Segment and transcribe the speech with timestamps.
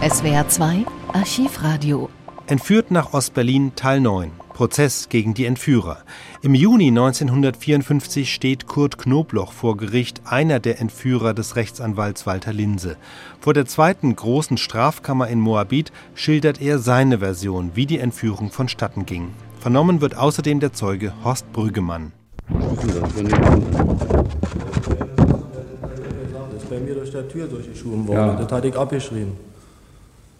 [0.00, 2.08] SWR 2 Archivradio.
[2.46, 4.30] Entführt nach Ostberlin Teil 9.
[4.54, 5.98] Prozess gegen die Entführer.
[6.40, 12.96] Im Juni 1954 steht Kurt Knobloch vor Gericht, einer der Entführer des Rechtsanwalts Walter Linse.
[13.40, 19.04] Vor der zweiten großen Strafkammer in Moabit schildert er seine Version, wie die Entführung vonstatten
[19.04, 19.30] ging.
[19.58, 22.12] Vernommen wird außerdem der Zeuge Horst Brüggemann.
[22.48, 22.62] Das
[26.56, 28.28] ist bei mir durch die Tür durchgeschoben worden.
[28.28, 28.36] Ja.
[28.36, 29.48] Das hatte ich abgeschrieben.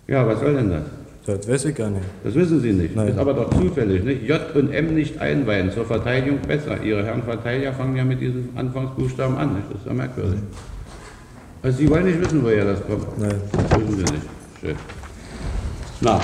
[0.08, 0.84] Ja, was soll denn das?
[1.26, 2.06] Das weiß ich gar nicht.
[2.24, 2.96] Das wissen Sie nicht.
[2.96, 3.08] Nein.
[3.08, 4.02] Ist aber doch zufällig.
[4.02, 4.22] Nicht?
[4.22, 6.82] J und M nicht einweihen, zur Verteidigung besser.
[6.82, 9.56] Ihre Herren Verteidiger fangen ja mit diesem Anfangsbuchstaben an.
[9.56, 9.66] Nicht?
[9.70, 10.40] Das ist ja merkwürdig.
[11.62, 13.18] Also Sie wollen nicht wissen, woher das kommt?
[13.18, 13.34] Nein.
[13.52, 14.26] Das wissen Sie nicht.
[14.62, 14.76] Schön.
[16.00, 16.20] Na,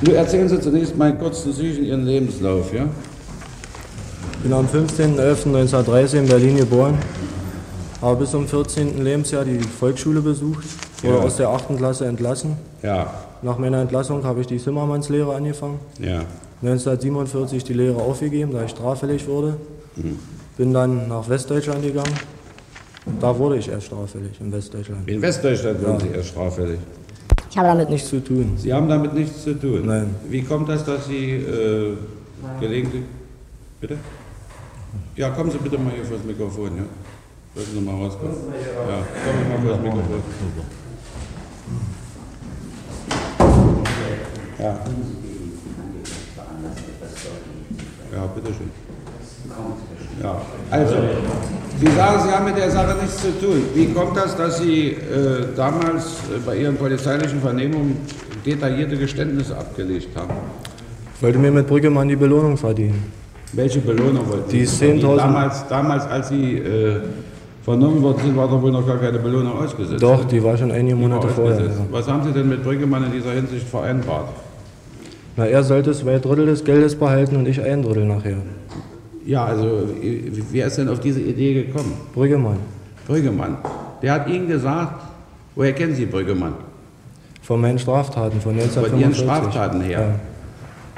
[0.00, 2.86] nun erzählen Sie zunächst mal kurz zu sich in Ihren Lebenslauf, ja?
[4.32, 6.96] Ich bin am 15.11.1930 in Berlin geboren.
[8.00, 9.04] Habe bis zum 14.
[9.04, 10.64] Lebensjahr die Volksschule besucht.
[11.02, 11.22] Wurde Ja.
[11.22, 11.76] aus der 8.
[11.76, 12.56] Klasse entlassen.
[12.82, 13.12] Ja,
[13.42, 15.78] Nach meiner Entlassung habe ich die Zimmermannslehre angefangen.
[16.00, 16.22] ja.
[16.60, 19.56] 1947 die Lehre aufgegeben, da ich straffällig wurde.
[20.56, 22.12] Bin dann nach Westdeutschland gegangen.
[23.20, 25.08] Da wurde ich erst straffällig, in Westdeutschland.
[25.08, 26.80] In Westdeutschland wurden Sie erst straffällig.
[27.48, 28.54] Ich habe damit nichts zu tun.
[28.56, 29.86] Sie haben damit nichts zu tun.
[29.86, 30.14] Nein.
[30.28, 31.96] Wie kommt das, dass Sie äh,
[32.60, 33.04] gelegentlich.
[33.80, 33.96] Bitte?
[35.14, 36.82] Ja, kommen Sie bitte mal hier vor das Mikrofon, ja?
[37.54, 38.34] Sollten Sie mal rauskommen.
[38.34, 40.22] Ja, kommen Sie mal vor das Mikrofon.
[44.58, 44.78] Ja.
[48.14, 48.70] Ja, bitteschön.
[50.22, 50.94] Ja, also,
[51.78, 53.62] Sie sagen, Sie haben mit der Sache nichts zu tun.
[53.74, 54.96] Wie kommt das, dass Sie äh,
[55.54, 57.98] damals äh, bei Ihren polizeilichen Vernehmungen
[58.44, 60.32] detaillierte Geständnisse abgelegt haben?
[61.14, 63.12] Ich wollte mir mit Brüggemann die Belohnung verdienen.
[63.52, 65.04] Welche Belohnung wollten Die Sie verdienen?
[65.12, 67.00] 10.000 Damals, damals, als Sie äh,
[67.62, 70.02] vernommen worden sind, war doch wohl noch gar keine Belohnung ausgesetzt.
[70.02, 71.60] Doch, die war schon einige Die Monate vorher.
[71.60, 71.70] Ja.
[71.92, 74.28] Was haben Sie denn mit Brüggemann in dieser Hinsicht vereinbart?
[75.38, 78.38] Na, er sollte zwei Drittel des Geldes behalten und ich ein Drittel nachher.
[79.24, 79.84] Ja, also,
[80.50, 81.92] wer ist denn auf diese Idee gekommen?
[82.12, 82.56] Brüggemann.
[83.06, 83.56] Brüggemann.
[84.02, 85.00] Der hat Ihnen gesagt,
[85.54, 86.54] woher kennen Sie Brüggemann?
[87.40, 89.00] Von meinen Straftaten von Von 1945.
[89.00, 90.00] Ihren Straftaten her.
[90.00, 90.14] Ja.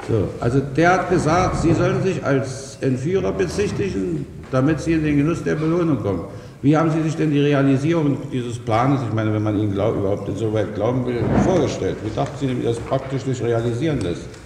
[0.07, 5.17] So, also der hat gesagt, Sie sollen sich als Entführer bezichtigen, damit Sie in den
[5.17, 6.21] Genuss der Belohnung kommen.
[6.63, 9.95] Wie haben Sie sich denn die Realisierung dieses Planes, ich meine, wenn man Ihnen glaub,
[9.95, 11.97] überhaupt insoweit glauben will, vorgestellt?
[12.03, 14.40] Wie dachten Sie denn, wie das praktisch sich realisieren lässt?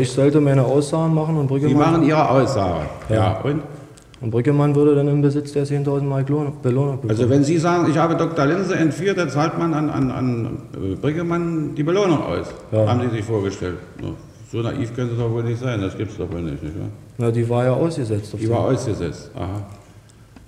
[0.00, 2.86] Ich sollte meine Aussagen machen und Sie Brüggemann, machen Ihre Aussage.
[3.08, 3.14] Ja.
[3.14, 3.40] Ja.
[3.42, 3.62] und?
[4.20, 7.10] und Brüggemann würde dann im Besitz der 10.000 Mark Lohn- Belohnung bekommen.
[7.10, 8.46] Also wenn Sie sagen, ich habe Dr.
[8.46, 12.46] Linse entführt, dann zahlt man an, an, an äh, Brüggemann die Belohnung aus.
[12.72, 12.86] Ja.
[12.88, 13.76] Haben Sie sich vorgestellt?
[14.50, 16.78] So naiv können Sie doch wohl nicht sein, das gibt es doch wohl nicht, nicht
[16.78, 16.88] wahr?
[17.18, 18.34] Na, die war ja ausgesetzt.
[18.40, 19.30] Die war ausgesetzt.
[19.34, 19.62] Aha.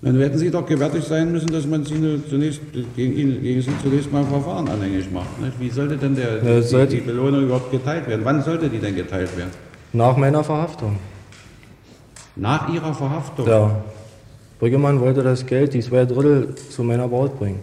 [0.00, 2.60] Dann hätten Sie doch gewärtig sein müssen, dass man Sie zunächst,
[2.94, 5.40] gegen, ihn, gegen Sie zunächst mal ein Verfahren anhängig macht.
[5.40, 5.58] Nicht?
[5.58, 8.20] Wie sollte denn der, Ja, die, sollte- die Belohnung überhaupt geteilt werden?
[8.24, 9.50] Wann sollte die denn geteilt werden?
[9.92, 10.96] Nach meiner Verhaftung.
[12.36, 13.46] Nach Ihrer Verhaftung?
[13.48, 13.70] Ja.
[14.60, 17.58] Brüggemann wollte das Geld, die zwei Drittel, zu meiner Braut bringen.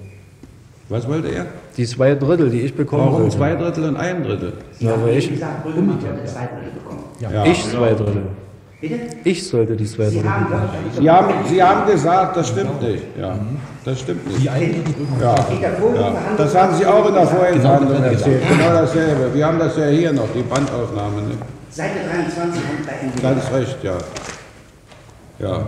[0.89, 1.45] Was wollte er?
[1.77, 3.37] Die zwei Drittel, die ich bekommen Warum sollte.
[3.37, 4.53] zwei Drittel und ein Drittel?
[4.81, 7.03] Na, weil ich, gesagt, Brüggemann sollte zwei Drittel bekommen.
[7.21, 7.45] Ja.
[7.45, 8.23] ich zwei Drittel.
[8.87, 8.99] Bitte?
[9.23, 10.47] Ich sollte die zwei Sie haben
[10.93, 13.03] Sie haben, Sie haben gesagt, das stimmt nicht.
[13.19, 13.39] Ja,
[13.83, 14.43] das stimmt nicht.
[14.43, 14.55] Ja,
[15.21, 15.35] ja.
[16.37, 18.43] Das haben Sie auch in der vorigen Verhandlung erzählt.
[18.47, 19.33] Genau dasselbe.
[19.33, 21.21] Wir haben das ja hier noch, die Bandaufnahme.
[21.23, 21.31] Ne?
[21.71, 23.21] Seite 23 und bei NGO.
[23.21, 23.97] Ganz recht, ja.
[25.39, 25.65] Ja.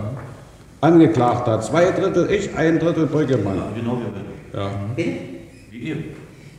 [0.80, 3.62] Angeklagter, zwei Drittel ich, ein Drittel Brüggemann.
[3.74, 4.60] Genau wie wir.
[4.60, 4.70] Ja.
[4.94, 5.10] Bitte?
[5.70, 6.04] Wie eben.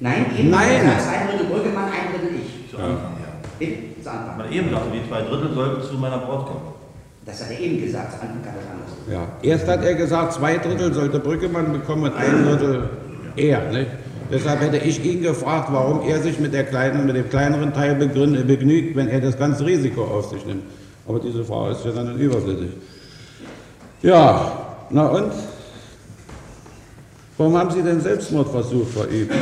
[0.02, 0.68] Nein, eben Nein.
[1.00, 2.74] zwei Drittel Brüggemann, ein Drittel ich.
[2.78, 3.50] Anfang, ja.
[3.58, 3.74] Bitte?
[4.04, 4.38] Zu Anfang.
[4.38, 6.62] Man eben sagte, die zwei Drittel sollten zu meiner Braut kommen.
[7.26, 8.90] Das hat er eben gesagt, zu Anfang kam das anders.
[9.12, 9.28] Ja.
[9.42, 12.90] Erst hat er gesagt, zwei Drittel sollte Brüggemann bekommen und ein Drittel
[13.36, 13.72] er.
[13.72, 13.92] Nicht?
[14.32, 17.96] Deshalb hätte ich ihn gefragt, warum er sich mit, der kleinen, mit dem kleineren Teil
[17.96, 20.64] begnügt, wenn er das ganze Risiko auf sich nimmt.
[21.08, 22.70] Aber diese Frage ist ja dann überflüssig.
[24.04, 24.52] Ja,
[24.92, 25.32] na und?
[27.38, 29.34] Warum haben Sie den Selbstmordversuch verübt?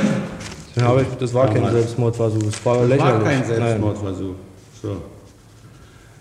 [0.81, 1.73] Habe ich, das war kein Damals.
[1.73, 3.13] Selbstmordversuch, es war Das lächerlich.
[3.13, 3.43] war kein.
[3.45, 4.35] Selbstmordversuch.
[4.81, 4.97] So.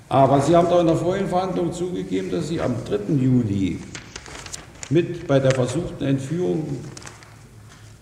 [0.08, 3.12] Aber Sie haben doch in der vorigen Verhandlung zugegeben, dass Sie am 3.
[3.14, 3.78] Juli
[4.90, 6.78] mit bei der versuchten Entführung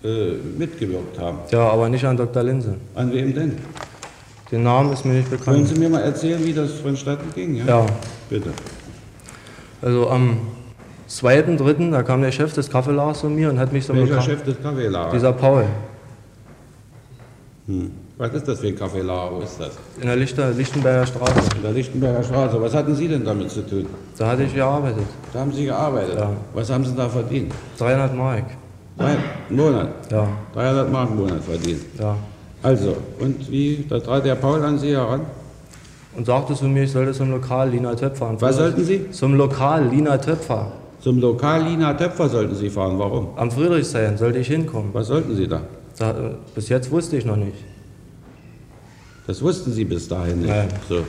[0.05, 1.39] äh, mitgewirkt haben.
[1.51, 2.43] Ja, aber nicht an Dr.
[2.43, 2.75] Linse.
[2.95, 3.57] An wem denn?
[4.53, 5.69] Den Namen ist mir nicht Können bekannt.
[5.69, 7.57] Sie mir mal erzählen, wie das vonstatten ging?
[7.57, 7.65] Ja.
[7.67, 7.87] Ja,
[8.29, 8.51] Bitte.
[9.81, 10.37] also am
[11.09, 14.25] 2.3., da kam der Chef des Kaffeelagers zu mir und hat mich so Welcher bekannt-
[14.27, 15.13] Chef des Kaffeelagers?
[15.15, 15.65] Dieser Paul,
[18.19, 19.37] Was ist das für ein Kaffeelager?
[19.37, 19.71] Wo ist das?
[19.99, 21.49] in der Lichter, Lichtenberger Straße.
[21.57, 22.61] In der Lichtenberger Straße.
[22.61, 23.87] Was hatten Sie denn damit zu tun?
[24.19, 25.07] Da hatte ich gearbeitet.
[25.33, 26.15] Da haben Sie gearbeitet.
[26.19, 26.31] Ja.
[26.53, 27.53] Was haben Sie da verdient?
[27.79, 28.45] 300 Mark.
[28.99, 29.19] Einen
[29.49, 29.89] Monat.
[30.11, 31.81] Ja, 300 Mark im Monat verdienen.
[31.99, 32.17] ja.
[32.63, 35.21] Also, und wie, da trat der Paul an Sie heran?
[36.17, 38.27] Und sagte zu mir, ich sollte zum Lokal Lina Töpfer.
[38.29, 39.11] am Was sollten Sie?
[39.11, 40.73] Zum Lokal Lina Töpfer.
[41.01, 42.99] Zum Lokal Lina Töpfer sollten Sie fahren.
[42.99, 43.29] Warum?
[43.37, 44.91] Am Friedrichshain sollte ich hinkommen.
[44.95, 45.61] Was sollten Sie da?
[45.99, 46.15] Da, äh,
[46.55, 47.57] bis jetzt wusste ich noch nicht.
[49.27, 50.49] Das wussten Sie bis dahin nicht.
[50.51, 50.69] Nein.
[50.89, 51.05] So.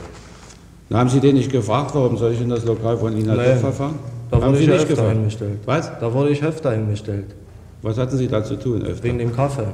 [0.88, 3.36] Dann haben Sie den nicht gefragt, warum soll ich in das Lokal von Nein.
[3.36, 3.98] Töpfer fahren?
[4.30, 5.12] Da haben wurde Sie ich nicht öfter gefragt?
[5.12, 5.58] hingestellt.
[5.66, 5.98] Was?
[6.00, 7.34] Da wurde ich öfter hingestellt.
[7.82, 9.04] Was hatten Sie da zu tun öfter?
[9.04, 9.66] Wegen dem Kaffee.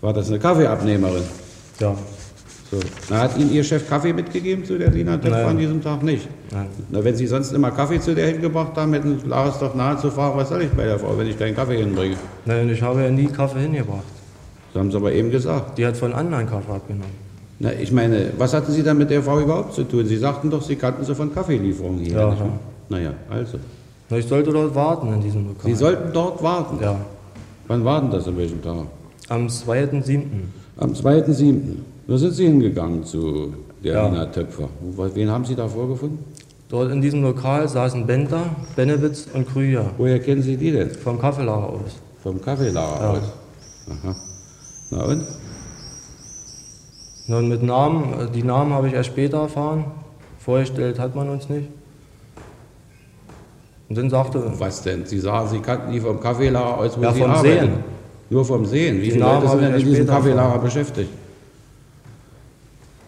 [0.00, 1.22] War das eine Kaffeeabnehmerin?
[1.78, 1.94] Ja.
[2.70, 2.78] So.
[3.08, 6.28] Na, hat Ihnen Ihr Chef Kaffee mitgegeben zu der Lina Töpfer an diesem Tag nicht?
[6.52, 6.66] Nein.
[6.90, 9.96] Na, wenn Sie sonst immer Kaffee zu der hingebracht haben, hätten lag es doch nahe
[9.98, 12.14] zu fragen, was soll ich bei der Frau, wenn ich keinen Kaffee hinbringe?
[12.44, 14.04] Nein, ich habe ja nie Kaffee hingebracht.
[14.72, 15.78] Das haben Sie aber eben gesagt.
[15.78, 17.30] Die hat von anderen Kaffee abgenommen.
[17.58, 20.06] Na, ich meine, was hatten Sie dann mit der Frau überhaupt zu tun?
[20.06, 22.12] Sie sagten doch, Sie kannten sie von Kaffeelieferungen hier.
[22.12, 22.36] Ja, ja.
[22.88, 23.58] Naja, also.
[24.08, 25.70] Na, ich sollte dort warten in diesem Lokal.
[25.70, 26.78] Sie sollten dort warten.
[26.80, 26.96] Ja.
[27.66, 28.86] Wann war denn das, an welchem Tag?
[29.28, 30.22] Am 2.7.
[30.76, 31.54] Am 2.7.
[32.10, 33.54] Da sind Sie hingegangen zu
[33.84, 34.08] der Ja.
[34.08, 34.68] Lina Töpfer.
[35.14, 36.18] Wen haben Sie da vorgefunden?
[36.68, 39.84] Dort in diesem Lokal saßen Bender, Benewitz und Krüger.
[39.96, 40.90] Woher kennen Sie die denn?
[40.90, 41.92] Vom Kaffeelager aus.
[42.20, 43.10] Vom Kaffeelager Ja.
[43.10, 43.18] aus.
[43.92, 44.16] Aha.
[44.90, 45.22] Na und?
[47.28, 49.84] Na, und mit Namen, äh, die Namen habe ich erst später erfahren.
[50.40, 51.68] Vorgestellt hat man uns nicht.
[53.88, 55.06] Und dann sagte, Was denn?
[55.06, 57.60] Sie sagen, Sie kannten die vom Kaffeelager aus, wo Ja, Sie vom arbeiten.
[57.66, 57.72] Sehen.
[58.30, 58.96] Nur vom Sehen.
[58.98, 61.10] Wie Die viele Namen Leute sind denn in diesem Kaffeelager beschäftigt?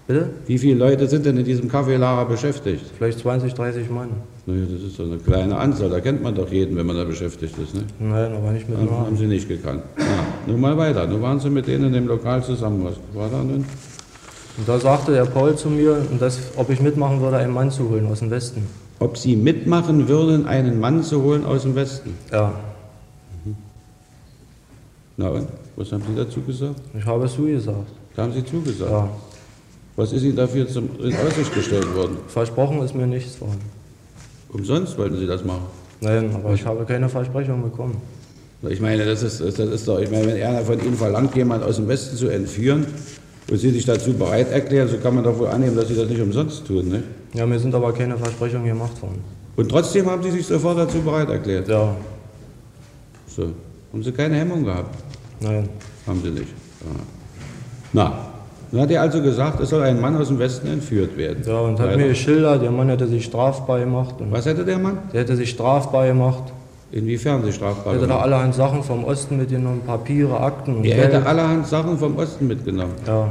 [0.06, 0.30] Bitte?
[0.46, 2.84] Wie viele Leute sind denn in diesem Kaffeelager beschäftigt?
[2.96, 4.08] Vielleicht 20, 30 Mann.
[4.46, 5.88] Naja, das ist doch eine kleine Anzahl.
[5.90, 7.74] Da kennt man doch jeden, wenn man da beschäftigt ist.
[7.74, 7.82] Ne?
[8.00, 9.16] Nein, aber nicht mit Haben, haben Namen.
[9.16, 9.82] Sie nicht gekannt.
[9.98, 10.04] Ja,
[10.46, 11.06] nun mal weiter.
[11.06, 12.84] Nun waren Sie mit denen in dem Lokal zusammen.
[12.84, 13.64] Was war da nun?
[14.58, 17.88] Und da sagte der Paul zu mir, dass, ob ich mitmachen würde, einen Mann zu
[17.88, 18.66] holen aus dem Westen.
[18.98, 22.14] Ob Sie mitmachen würden, einen Mann zu holen aus dem Westen.
[22.30, 22.52] Ja,
[25.16, 25.46] Na und?
[25.76, 26.80] Was haben Sie dazu gesagt?
[26.98, 27.88] ich habe es zugesagt.
[28.16, 28.90] Da haben Sie zugesagt.
[28.90, 29.08] Ja,
[29.96, 32.16] Was ist Ihnen dafür zum, in Aussicht gestellt worden?
[32.28, 33.48] versprochen ist mir nichts von.
[34.52, 35.64] Umsonst wollten Sie das machen.
[36.00, 37.96] Nein, aber ich habe keine Versprechung bekommen.
[38.68, 41.66] Ich meine, das ist, das ist doch, ich meine, wenn einer von Ihnen verlangt, jemanden
[41.66, 42.86] aus dem Westen zu entführen
[43.50, 46.08] und Sie sich dazu bereit erklären, so kann man doch wohl annehmen, dass Sie das
[46.08, 46.88] nicht umsonst tun.
[46.88, 47.02] Ne?
[47.34, 49.22] Ja, mir sind aber keine Versprechungen gemacht worden.
[49.56, 51.68] Und trotzdem haben Sie sich sofort dazu bereit erklärt.
[51.68, 51.94] Ja,
[53.26, 53.50] So.
[53.92, 54.96] Haben Sie keine Hemmung gehabt?
[55.40, 55.68] nein.
[56.06, 56.48] Haben Sie nicht.
[56.80, 57.00] Ja.
[57.92, 58.31] Na,
[58.72, 61.42] dann hat er also gesagt, es soll ein Mann aus dem Westen entführt werden.
[61.46, 61.98] Ja, und hat Weiter.
[61.98, 64.14] mir geschildert, der Mann hätte sich strafbar gemacht.
[64.30, 64.98] Was hätte der Mann?
[65.12, 66.44] der hätte sich strafbar gemacht.
[66.90, 68.24] Inwiefern sich strafbar Er hätte da gemacht?
[68.24, 71.12] allerhand Sachen vom Osten mitgenommen, Papiere, Akten und Er Geld.
[71.14, 72.92] hätte allerhand Sachen vom Osten mitgenommen.
[73.06, 73.28] ja,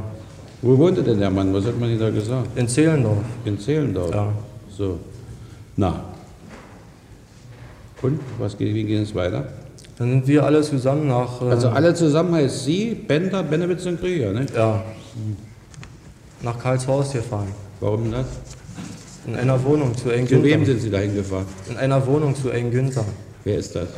[0.64, 1.54] Wo wohnte denn der Mann?
[1.54, 2.48] Was hat man Ihnen da gesagt?
[2.56, 3.18] in Zehlendorf.
[3.46, 4.14] In Zehlendorf.
[4.14, 4.28] Ja.
[4.78, 4.98] So.
[5.76, 6.02] Na.
[8.02, 8.20] Und?
[8.40, 9.46] Was, geht- wie geht es weiter?
[9.98, 11.42] Dann sind wir alle zusammen nach.
[11.42, 14.46] äh, Also alle zusammen heißt Sie, Bender, Benewitz und Krieger, ne?
[14.56, 14.82] Ja.
[16.42, 17.48] Nach Karlshorst gefahren.
[17.80, 18.26] Warum das?
[19.28, 21.46] In einer Wohnung zu Zu wem sind Sie da hingefahren?
[21.70, 23.06] In einer Wohnung zu Engünther.
[23.44, 23.90] Wer ist das?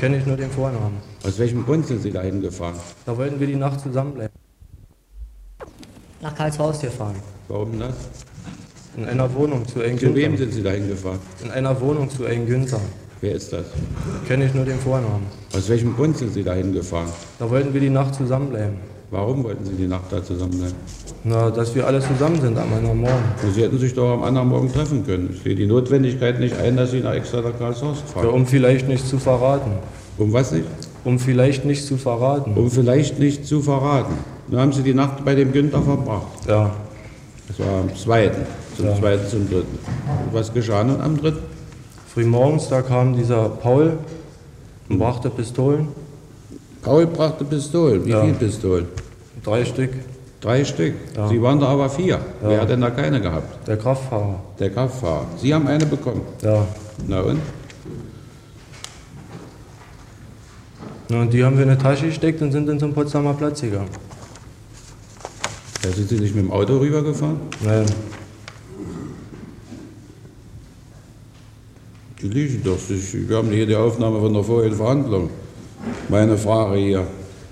[0.00, 0.98] Kenne ich nur den Vornamen.
[1.24, 2.76] Aus welchem Grund sind Sie da hingefahren?
[3.06, 4.34] Da wollten wir die Nacht zusammenbleiben.
[6.20, 7.16] Nach Karlshorst gefahren.
[7.48, 7.94] Warum das?
[8.96, 11.18] In einer Wohnung zu Zu wem sind Sie da hingefahren?
[11.42, 12.80] In einer Wohnung zu Engünther.
[13.20, 13.66] Wer ist das?
[14.26, 15.26] Kenne ich nur den Vornamen.
[15.54, 17.10] Aus welchem Grund sind Sie da hingefahren?
[17.38, 18.91] Da wollten wir die Nacht zusammenbleiben.
[19.12, 20.72] Warum wollten Sie die Nacht da zusammen sein?
[21.22, 23.22] Na, dass wir alle zusammen sind am anderen Morgen.
[23.54, 25.28] Sie hätten sich doch am anderen Morgen treffen können.
[25.34, 28.28] Ich sehe die Notwendigkeit nicht ein, dass Sie nach extra nach Karlshorst Ja, fahren.
[28.30, 29.72] um vielleicht nichts zu verraten.
[30.16, 30.64] Um was nicht?
[31.04, 32.54] Um vielleicht nichts zu verraten.
[32.56, 34.14] Um vielleicht nicht zu verraten.
[34.48, 36.28] Nun haben Sie die Nacht bei dem Günther verbracht.
[36.48, 36.70] Ja.
[37.48, 38.46] Das war am zweiten,
[38.78, 38.94] zum Ja.
[38.96, 39.78] zweiten, zum dritten.
[40.24, 41.40] Und was geschah nun am dritten?
[42.14, 43.98] Frühmorgens, da kam dieser Paul
[44.88, 45.88] und brachte Pistolen.
[46.82, 48.04] Paul brachte Pistolen.
[48.04, 48.22] Wie Ja.
[48.22, 48.86] viele Pistolen?
[49.44, 49.90] Drei Stück.
[50.40, 50.94] Drei Stück.
[51.16, 51.28] Ja.
[51.28, 52.14] Sie waren da aber vier.
[52.16, 52.20] Ja.
[52.42, 53.66] Wer hat denn da keine gehabt?
[53.68, 54.40] Der Kraftfahrer.
[54.58, 55.26] Der Kraftfahrer.
[55.36, 56.22] Sie haben eine bekommen.
[56.42, 56.66] Ja.
[57.06, 57.38] Na und?
[61.08, 63.60] Na, Und die haben wir in eine Tasche gesteckt und sind dann zum Potsdamer Platz
[63.60, 63.88] gegangen.
[65.82, 67.36] Da sind Sie nicht mit dem Auto rübergefahren?
[67.64, 67.86] Nein.
[72.20, 72.78] Die liegen doch.
[72.88, 75.30] Wir haben hier die Aufnahme von der vorigen Verhandlung.
[76.08, 77.06] Meine Frage hier.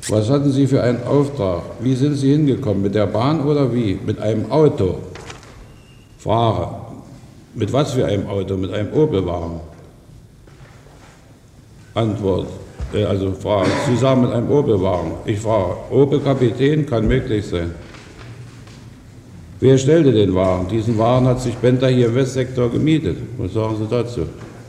[0.08, 1.62] Was hatten Sie für einen Auftrag?
[1.80, 2.82] Wie sind Sie hingekommen?
[2.82, 3.98] Mit der Bahn oder wie?
[4.04, 4.98] Mit einem Auto?
[6.18, 6.68] Frage.
[7.54, 8.56] Mit was für einem Auto?
[8.56, 9.60] Mit einem Opelwagen?
[11.94, 12.46] Antwort.
[12.94, 13.70] Äh, Also Frage.
[13.88, 15.12] Sie sagen mit einem Opelwagen.
[15.26, 15.74] Ich frage.
[15.90, 17.74] Opel-Kapitän kann möglich sein.
[19.60, 20.68] Wer stellte den Wagen?
[20.68, 23.18] Diesen Wagen hat sich Bender hier im Westsektor gemietet.
[23.36, 24.22] Was sagen Sie dazu?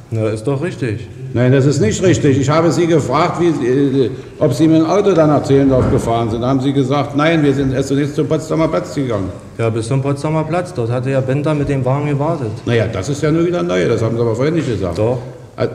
[0.10, 1.08] Na, ist doch richtig.
[1.34, 2.38] Nein, das ist nicht richtig.
[2.40, 4.10] Ich habe Sie gefragt, wie, äh,
[4.40, 6.42] ob Sie mit dem Auto dann nach Zehlendorf gefahren sind.
[6.42, 9.30] Da haben Sie gesagt, nein, wir sind erst zunächst zum Potsdamer Platz gegangen.
[9.58, 10.74] Ja, bis zum Potsdamer Platz.
[10.74, 12.52] Dort hatte ja Bender mit dem Wagen gewartet.
[12.66, 13.88] Naja, das ist ja nur wieder neu.
[13.88, 14.98] Das haben Sie aber vorhin nicht gesagt.
[14.98, 15.20] Doch.
[15.58, 15.68] Äh,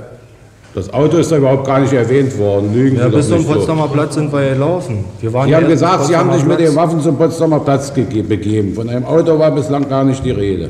[0.74, 2.74] Das Auto ist da überhaupt gar nicht erwähnt worden.
[2.74, 3.54] Lügen Ja, Sie doch bis zum nicht so.
[3.54, 5.04] Potsdamer Platz sind wir gelaufen.
[5.22, 6.76] Wir waren Sie ja haben gesagt, Sie haben sich Potsdamer mit den.
[6.76, 8.74] Waffen zum Potsdamer Platz begeben.
[8.74, 10.68] Von einem Auto war bislang gar nicht die Rede.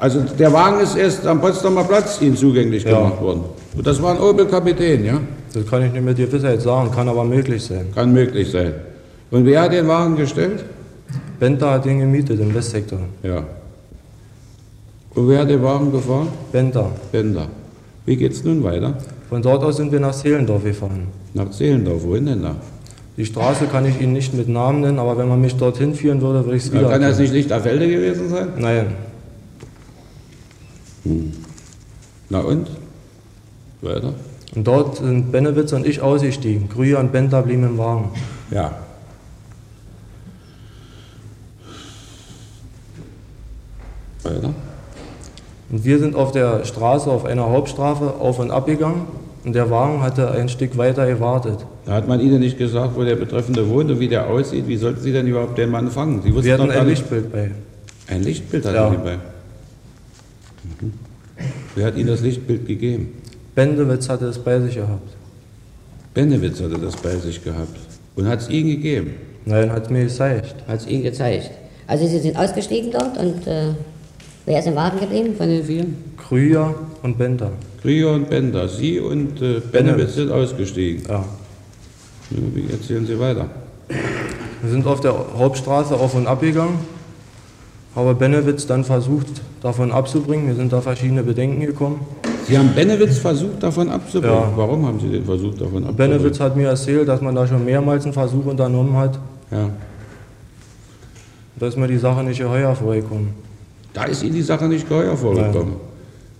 [0.00, 2.96] Also der Wagen ist erst am Potsdamer Platz Ihnen zugänglich Ja.
[2.98, 3.44] gemacht worden.
[3.76, 5.20] Und das war ein Opel Kapitän, ja?
[5.54, 7.86] Das kann ich nicht mit Gewissheit sagen, kann aber möglich sein.
[7.94, 8.74] Kann möglich sein.
[9.30, 10.64] Und wer hat den Wagen gestellt?
[11.40, 13.00] Bender hat den gemietet im Westsektor.
[13.22, 13.44] Ja.
[15.14, 16.28] Und wer hat den Wagen gefahren?
[16.52, 16.90] Bender.
[17.10, 17.48] Bender.
[18.06, 18.96] Wie geht's nun weiter?
[19.28, 21.08] Von dort aus sind wir nach Zehlendorf gefahren.
[21.34, 22.02] Nach Zehlendorf.
[22.04, 22.56] Wohin denn da?
[23.16, 26.20] Die Straße kann ich Ihnen nicht mit Namen nennen, aber wenn man mich dorthin führen
[26.20, 26.88] würde, würde ich es wieder.
[26.88, 28.48] kann das nicht Lichterfelde gewesen sein?
[28.58, 28.86] Nein.
[32.30, 32.68] Na und?
[33.82, 34.14] Weiter?
[34.54, 36.68] Und dort sind Benewitz und ich ausgestiegen.
[36.68, 38.10] Krüger und Bender blieben im Wagen.
[38.50, 38.72] Ja.
[44.22, 44.54] Weiter?
[45.70, 49.06] Und wir sind auf der Straße, auf einer Hauptstraße auf und ab gegangen.
[49.44, 51.66] Und der Wagen hatte ein Stück weiter gewartet.
[51.84, 54.68] Da hat man Ihnen nicht gesagt, wo der Betreffende wohnt und wie der aussieht.
[54.68, 56.22] Wie sollten Sie denn überhaupt den Mann fangen?
[56.22, 56.86] Sie wussten Wir hatten ein.
[56.86, 57.50] Lichtbild bei.
[58.06, 58.90] Ein Lichtbild hatten Ja.
[58.90, 59.16] Sie bei.
[60.80, 60.92] Mhm.
[61.74, 63.14] Wer hat Ihnen das Lichtbild gegeben?
[63.54, 65.10] Bendewitz hatte es bei sich gehabt.
[66.14, 67.76] Benewitz hatte das bei sich gehabt
[68.16, 69.14] und hat es Ihnen gegeben.
[69.44, 70.54] Nein, hat mir gezeigt.
[70.66, 71.50] Hat es Ihnen gezeigt.
[71.86, 73.74] Also Sie sind ausgestiegen dort und äh,
[74.46, 75.86] wer ist im Wagen geblieben von den vier?
[76.16, 77.52] Krüger und Bender.
[77.80, 80.14] Krieger und Bender, Sie und äh, Benewitz Benewitz.
[80.14, 81.02] sind ausgestiegen.
[81.08, 81.24] Ja.
[82.30, 83.48] Wie erzählen Sie weiter?
[84.62, 86.78] Wir sind auf der Hauptstraße auf und ab gegangen.
[87.94, 89.26] Habe Benewitz dann versucht,
[89.60, 90.46] davon abzubringen.
[90.46, 92.06] Mir sind da verschiedene Bedenken gekommen.
[92.48, 94.36] Sie haben Benewitz versucht, davon abzubringen.
[94.36, 94.52] Ja.
[94.56, 95.96] Warum haben Sie den versucht, davon abzubringen?
[96.18, 99.18] Benewitz hat mir erzählt, dass man da schon mehrmals einen Versuch unternommen hat.
[99.50, 99.70] Ja.
[101.56, 103.30] Da ist mir die Sache nicht geheuer vorgekommen.
[103.92, 105.74] Da ist Ihnen die Sache nicht geheuer vorgekommen.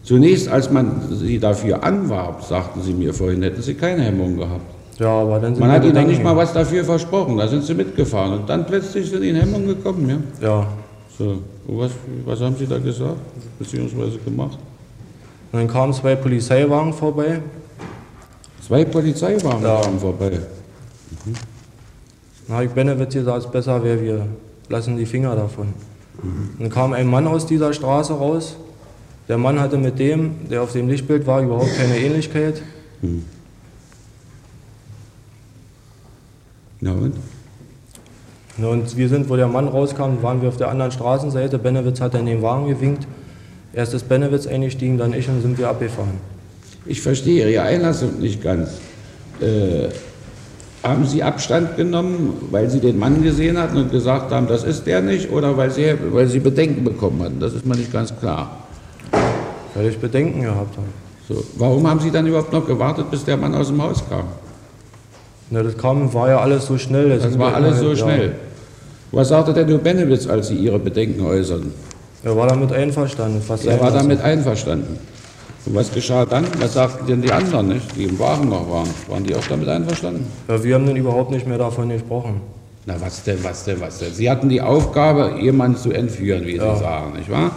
[0.03, 4.63] Zunächst, als man Sie dafür anwarb, sagten Sie mir vorhin, hätten Sie keine Hemmung gehabt.
[4.99, 7.63] Ja, aber dann sind Man hat Ihnen Bedenken- nicht mal was dafür versprochen, da sind
[7.65, 8.41] Sie mitgefahren.
[8.41, 10.09] Und dann plötzlich sind Ihnen Hemmungen gekommen,
[10.41, 10.49] ja?
[10.49, 10.67] Ja.
[11.19, 11.91] So, was,
[12.25, 13.17] was haben Sie da gesagt,
[13.59, 14.59] beziehungsweise gemacht?
[15.53, 17.41] Und dann kamen zwei Polizeiwagen vorbei.
[18.67, 19.81] Zwei Polizeiwagen Ja.
[19.83, 20.41] kamen vorbei.
[22.47, 24.27] Dann habe ich Benewitz gesagt, es ist besser wäre, wir
[24.69, 25.69] lassen die Finger davon.
[26.59, 28.57] Dann kam ein Mann aus dieser Straße raus.
[29.29, 32.63] Der Mann hatte mit dem, der auf dem Lichtbild war, überhaupt keine Ähnlichkeit.
[36.81, 37.15] Na und?
[38.59, 41.59] Und wir sind, wo der Mann rauskam, waren wir auf der anderen Straßenseite.
[41.59, 43.07] Benewitz hat in den Wagen gewinkt.
[43.75, 46.19] Erst ist Benewitz eingestiegen, dann ich und sind wir abgefahren.
[46.85, 48.71] Ich verstehe Ihre Einlassung nicht ganz.
[49.41, 49.89] Äh,
[50.83, 54.87] haben Sie Abstand genommen, weil Sie den Mann gesehen hatten und gesagt haben, das ist
[54.87, 57.41] der nicht, oder weil Sie, weil Sie Bedenken bekommen hatten?
[57.41, 58.59] Das ist mir nicht ganz klar.
[59.75, 60.87] Weil ich Bedenken gehabt habe.
[61.29, 64.25] So, warum haben Sie dann überhaupt noch gewartet, bis der Mann aus dem Haus kam?
[65.51, 67.11] Na, das kam, war ja alles so schnell.
[67.11, 68.05] Das sind war alles so innerhalb- ja.
[68.17, 68.33] schnell.
[69.13, 71.73] Was sagte denn nur Benewitz, als Sie Ihre Bedenken äußerten?
[72.25, 73.43] Er war damit einverstanden.
[73.47, 74.99] Was Er war damit einverstanden.
[75.65, 76.45] Und was geschah dann?
[76.59, 78.89] Was sagten denn die anderen, nicht, die im Wagen noch waren?
[79.09, 80.27] Waren die auch damit einverstanden?
[80.49, 82.41] Ja, wir haben dann überhaupt nicht mehr davon gesprochen.
[82.85, 84.13] Na, was denn, was denn, was denn?
[84.13, 86.75] Sie hatten die Aufgabe, jemanden zu entführen, wie Ja.
[86.75, 87.53] Sie sagen, nicht wahr?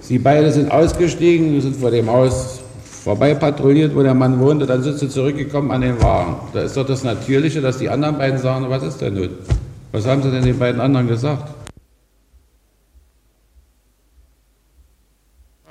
[0.00, 4.82] Sie beide sind ausgestiegen, sind vor dem Haus vorbei patrouilliert, wo der Mann wohnte, dann
[4.82, 6.36] sind sie zurückgekommen an den Wagen.
[6.52, 9.30] Da ist doch das Natürliche, dass die anderen beiden sagen, was ist denn nun?
[9.92, 11.48] Was haben sie denn den beiden anderen gesagt?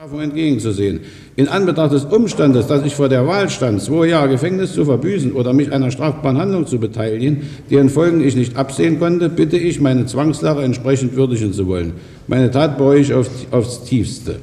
[0.09, 1.01] Strafung entgegenzusehen.
[1.35, 5.33] In Anbetracht des Umstandes, dass ich vor der Wahl stand, zwei Jahre Gefängnis zu verbüßen
[5.33, 9.79] oder mich einer strafbaren Handlung zu beteiligen, deren Folgen ich nicht absehen konnte, bitte ich,
[9.79, 11.93] meine Zwangslage entsprechend würdigen zu wollen.
[12.25, 14.37] Meine Tat bereue ich auf, aufs Tiefste.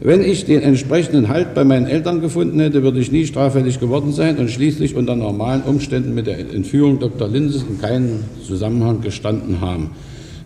[0.00, 4.12] Wenn ich den entsprechenden Halt bei meinen Eltern gefunden hätte, würde ich nie straffällig geworden
[4.12, 7.28] sein und schließlich unter normalen Umständen mit der Entführung Dr.
[7.28, 9.90] Linses in keinen Zusammenhang gestanden haben.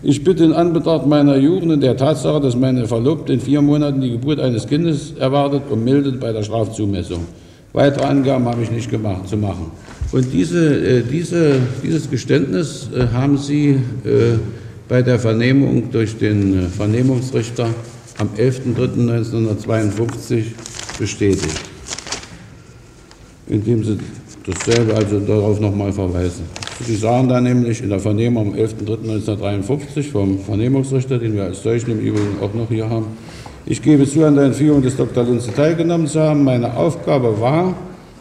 [0.04, 4.00] Ich bitte in Anbetracht meiner Jugend und der Tatsache, dass meine Verlobte in vier Monaten
[4.00, 7.24] die Geburt eines Kindes erwartet, um Milde bei der Strafzumessung.
[7.72, 9.70] Weitere Angaben habe ich nicht gemacht, zu machen.
[10.10, 14.38] Und diese, äh, diese, dieses Geständnis äh, haben Sie äh,
[14.88, 17.68] bei der Vernehmung durch den Vernehmungsrichter
[18.18, 20.46] am 11.03.1952
[20.98, 21.60] bestätigt,
[23.46, 23.98] indem Sie
[24.44, 26.61] dasselbe also darauf nochmal verweisen.
[26.84, 31.92] Sie sagen da nämlich in der Vernehmung am 11.03.1953 vom Vernehmungsrichter, den wir als solchen
[31.92, 33.06] im Übrigen auch noch hier haben,
[33.64, 35.22] ich gebe zu, an der Entführung des Dr.
[35.22, 36.42] Linze teilgenommen zu haben.
[36.42, 37.74] Meine Aufgabe war,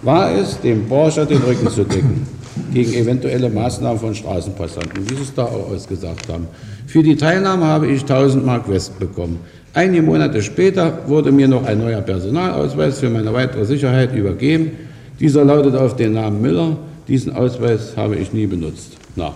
[0.03, 2.27] war es, dem Porsche den Rücken zu decken
[2.73, 6.47] gegen eventuelle Maßnahmen von Straßenpassanten, wie Sie es da auch ausgesagt haben.
[6.85, 9.39] Für die Teilnahme habe ich 1000 Mark West bekommen.
[9.73, 14.71] Einige Monate später wurde mir noch ein neuer Personalausweis für meine weitere Sicherheit übergeben.
[15.19, 16.77] Dieser lautet auf den Namen Müller.
[17.11, 18.93] Diesen Ausweis habe ich nie benutzt.
[19.17, 19.33] Na,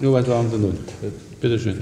[0.00, 0.78] nur was sagen Sie nun?
[1.40, 1.76] Bitte schön.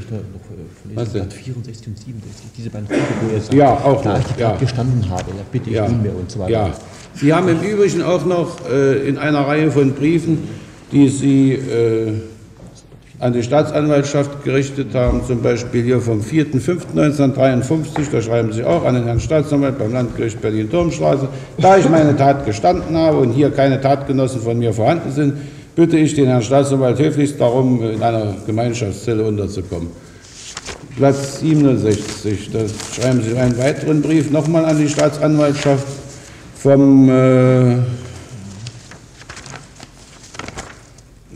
[0.95, 1.25] Was denn?
[1.25, 4.35] Blatt 64 und 67, diese beiden Punkte, wo er sagt, Ja, auch da noch, ich
[4.35, 4.57] die ja.
[4.57, 6.51] Gestanden habe, ja, bitte ich Ja, nunmehr und so weiter.
[6.53, 6.75] ja.
[7.13, 10.39] Sie haben im Übrigen auch noch äh, in einer Reihe von Briefen,
[10.91, 12.15] die Sie äh,
[13.19, 18.95] an die Staatsanwaltschaft gerichtet haben, zum Beispiel hier vom 4.5.1953, da schreiben Sie auch an
[18.95, 23.81] den Herrn Staatsanwalt beim Landgericht Berlin-Turmstraße, da ich meine Tat gestanden habe und hier keine
[23.81, 25.35] Tatgenossen von mir vorhanden sind,
[25.75, 29.89] bitte ich den Herrn Staatsanwalt höflichst darum, in einer Gemeinschaftszelle unterzukommen.
[30.97, 32.61] Platz 67, da
[32.95, 35.87] schreiben Sie einen weiteren Brief nochmal an die Staatsanwaltschaft
[36.55, 37.77] vom, äh,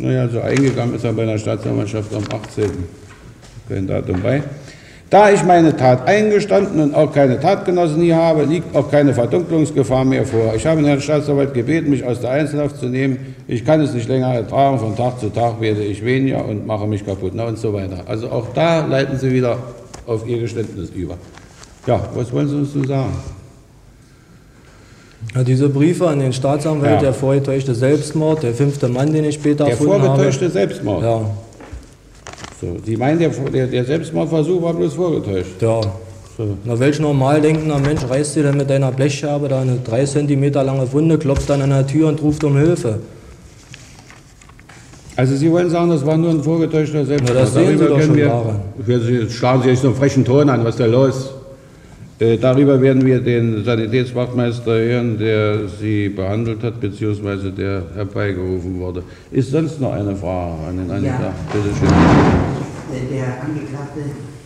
[0.01, 2.71] naja, so eingegangen ist er bei der Staatsanwaltschaft am 18.
[3.69, 4.43] Kein Datum bei.
[5.11, 10.05] Da ich meine Tat eingestanden und auch keine Tatgenossen hier habe, liegt auch keine Verdunklungsgefahr
[10.05, 10.55] mehr vor.
[10.55, 13.35] Ich habe den Herrn Staatsanwalt gebeten, mich aus der Einzelhaft zu nehmen.
[13.49, 14.79] Ich kann es nicht länger ertragen.
[14.79, 17.33] Von Tag zu Tag werde ich weniger und mache mich kaputt.
[17.35, 18.05] Na und so weiter.
[18.07, 19.59] Also auch da leiten Sie wieder
[20.07, 21.17] auf Ihr Geständnis über.
[21.89, 23.13] Ja, was wollen Sie uns nun sagen?
[25.47, 27.01] Diese Briefe an den Staatsanwalt, Ja.
[27.01, 30.07] der vorgetäuschte Selbstmord, der fünfte Mann, den ich später Der erfunden habe.
[30.07, 31.03] vorgetäuschte Selbstmord.
[31.03, 31.21] Ja,
[32.61, 35.61] So, Sie meinen, der, der, der Selbstmordversuch war bloß vorgetäuscht?
[35.61, 35.81] ja.
[36.39, 36.57] So.
[36.65, 40.65] Na, welch normal denkender Mensch reißt dir denn mit deiner Blechscherbe da eine drei Zentimeter
[40.65, 43.01] lange Wunde, klopft dann an der Tür und ruft um Hilfe?
[45.17, 47.35] Also Sie wollen sagen, das war nur ein vorgetäuschter Selbstmord?
[47.35, 49.89] Na, das sehen Sie Darüber doch können schon wir, wir Sie- schlagen Sie sich so
[49.89, 51.31] einen frechen Ton an, was ist da los?
[52.21, 59.03] Äh, darüber werden wir den Sanitätswachtmeister hören, der Sie behandelt hat, beziehungsweise der herbeigerufen wurde.
[59.31, 61.47] Ist sonst noch eine Frage an den Angeklagten?
[61.51, 61.89] Bitte schön.
[63.11, 64.01] Der Angeklagte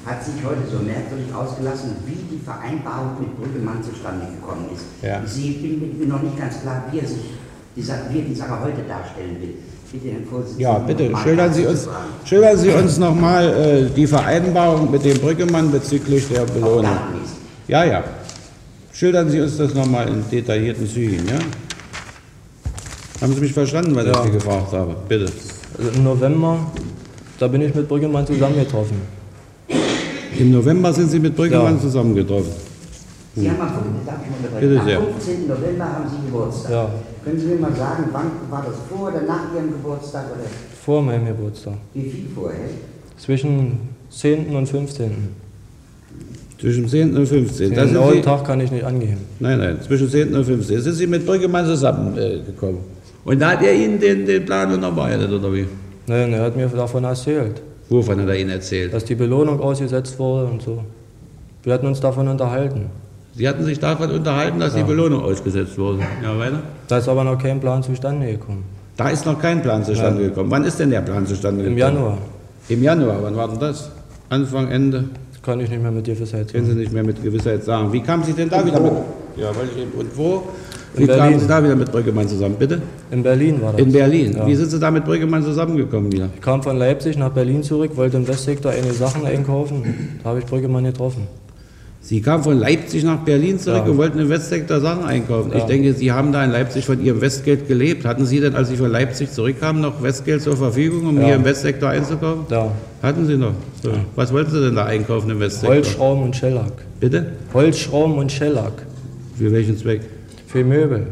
[0.07, 4.85] hat sich heute so merkwürdig ausgelassen, wie die Vereinbarung mit Brüggemann zustande gekommen ist.
[5.03, 5.23] Ja.
[5.27, 7.25] Sie bin mir noch nicht ganz klar, wie er sich
[7.75, 9.55] die Sache, wie er die Sache heute darstellen will.
[10.59, 11.89] Ja, bitte, schildern Sie uns,
[12.25, 16.91] schildern Sie uns nochmal äh, die Vereinbarung mit dem Brüggemann bezüglich der Belohnung.
[17.69, 18.05] Ja, ja.
[18.93, 21.39] Schildern Sie uns das nochmal in detaillierten Zügen, ja?
[23.21, 24.23] Haben Sie mich verstanden, was ich Ja.
[24.23, 24.95] Sie gefragt habe?
[25.09, 25.27] Bitte.
[25.79, 26.59] Also Im November,
[27.39, 28.99] da bin ich mit Brüggemann zusammengetroffen.
[30.39, 31.81] Im November sind Sie mit Brüggemann Ja.
[31.81, 32.53] zusammengetroffen.
[33.37, 34.07] Sie haben am 15.
[34.07, 34.69] darf ich unterbrechen?
[34.69, 35.01] Bitte Am sehr.
[35.01, 35.49] 15.
[35.49, 36.71] November haben Sie Geburtstag.
[36.71, 36.91] Ja.
[37.25, 40.45] Können Sie mir mal sagen, wann war das vor oder nach Ihrem Geburtstag oder
[40.85, 41.75] Vor meinem Geburtstag.
[41.95, 42.61] wie viel vorher?
[43.19, 43.79] Zwischen
[44.11, 44.55] 10.
[44.55, 45.11] und 15.
[46.65, 47.15] Zwischen 10.
[47.15, 47.75] und 15.
[47.75, 49.19] Den genauen Tag kann ich nicht angeben.
[49.39, 50.35] nein, nein, zwischen 10.
[50.35, 50.81] und 15.
[50.81, 52.79] Sind Sie mit Brüggemann zusammengekommen?
[52.79, 55.67] Äh, und da hat er Ihnen den, den Plan unterbreitet, oder wie?
[56.07, 58.95] Nein, er hat mir davon erzählt, Wovon hat er Ihnen erzählt?
[58.95, 60.83] dass die Belohnung ausgesetzt wurde und so.
[61.65, 62.87] Wir hatten uns davon unterhalten.
[63.35, 65.99] Sie hatten sich davon unterhalten, dass die Belohnung ausgesetzt wurde.
[66.23, 66.63] Ja, weiter?
[66.89, 68.65] Da ist aber noch kein Plan zustande gekommen.
[68.97, 70.51] Da ist noch kein Plan zustande gekommen.
[70.51, 71.95] Wann ist denn der Plan zustande Im gekommen?
[71.97, 72.19] Januar.
[72.71, 73.91] Im Januar, wann war denn das?
[74.31, 75.05] Anfang, Ende?
[75.45, 76.81] Kann ich nicht mehr mit Gewissheit Können Sie sagen.
[76.81, 77.93] nicht mehr mit Gewissheit sagen.
[77.93, 78.93] Wie kamen Sie denn da wieder mit?
[79.37, 80.43] Ja, weil ich eben, und wo?
[80.95, 81.41] Wie In kamen Berlin.
[81.41, 82.81] Sie da wieder mit Brüggemann zusammen, bitte?
[83.11, 83.81] In Berlin war das.
[83.83, 84.33] In Berlin.
[84.37, 84.47] Ja.
[84.47, 86.31] Wie sind Sie da mit Brüggemann zusammengekommen wieder?
[86.35, 90.19] Ich kam von Leipzig nach Berlin zurück, wollte im Westsektor einige Sachen einkaufen.
[90.23, 91.27] Da habe ich Brüggemann getroffen.
[92.07, 93.91] Sie kamen von Leipzig nach Berlin zurück Ja.
[93.91, 95.53] und wollten im Westsektor Sachen einkaufen.
[95.55, 95.67] Ich Ja.
[95.67, 98.05] denke, Sie haben da in Leipzig von Ihrem Westgeld gelebt.
[98.05, 101.25] Hatten Sie denn, als Sie von Leipzig zurückkamen, noch Westgeld zur Verfügung, um Ja.
[101.29, 102.45] hier im Westsektor einzukaufen?
[102.51, 102.71] Da.
[103.03, 103.55] Hatten Sie noch?
[103.83, 103.91] So.
[104.17, 105.77] Was wollten Sie denn da einkaufen im Westsektor?
[105.77, 106.73] Holzschrauben und Schellack.
[107.01, 107.25] Bitte?
[107.55, 108.83] Holzschrauben und Schellack.
[109.39, 110.03] Für welchen Zweck?
[110.47, 111.07] Für Möbel.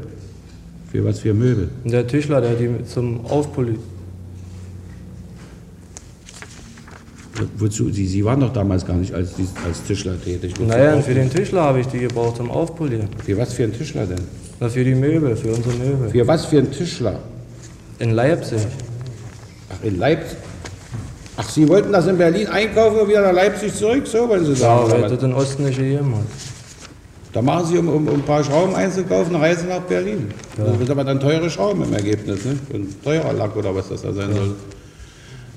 [0.91, 1.71] Für was für Möbel?
[1.85, 3.77] Und der Tischler, der die zum Aufpoli...
[7.57, 7.91] Wozu?
[7.91, 9.31] Sie, Sie waren doch damals gar nicht als,
[9.67, 10.53] als Tischler tätig.
[10.57, 13.09] Wozu Naja, und für den Tischler habe ich die gebraucht zum Aufpolieren.
[13.25, 14.21] Für was für ein Tischler denn?
[14.61, 16.11] Na, für die Möbel, für unsere Möbel.
[16.11, 17.19] Für was für ein Tischler?
[17.99, 18.59] In Leipzig.
[19.71, 20.37] Ach, in Leipzig.
[21.37, 24.07] Ach, Sie wollten das in Berlin einkaufen und wieder nach Leipzig zurück?
[24.07, 24.83] So wollen Sie Ja, sagen?
[24.91, 25.11] weil oder was?
[25.13, 26.25] das den Osten nicht gegeben hat.
[27.33, 30.29] da machen Sie, um, um, um ein paar Schrauben einzukaufen, eine Reise nach Berlin.
[30.59, 32.45] Das sind aber dann teure Schrauben im Ergebnis.
[32.45, 32.59] Ne?
[32.75, 34.55] Ein teurer Lack oder was das da sein soll.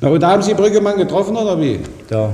[0.06, 1.80] Na, und da haben Sie Brüggemann getroffen oder wie?
[2.12, 2.30] Ja.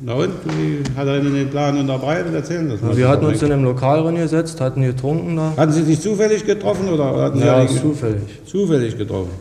[0.00, 0.30] Na und?
[0.56, 2.32] Wie hat er Ihnen den Plan unterbreitet?
[2.32, 2.96] Erzählen Sie das mal.
[2.96, 5.52] Wir hatten uns in einem Lokal drin gesetzt, hatten getrunken da.
[5.56, 8.22] Hatten Sie sich zufällig getroffen oder hatten Sie Ja, zufällig.
[8.46, 9.32] zufällig getroffen?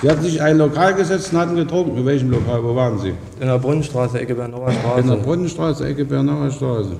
[0.00, 1.98] Sie hatten sich in ein Lokal gesetzt und hatten getrunken.
[1.98, 2.62] In welchem Lokal?
[2.62, 3.12] Wo waren Sie?
[3.40, 5.16] In der Brunnenstraße, Ecke Bernauer In der Straße.
[5.16, 6.92] Brunnenstraße, Ecke Bernauer Straße.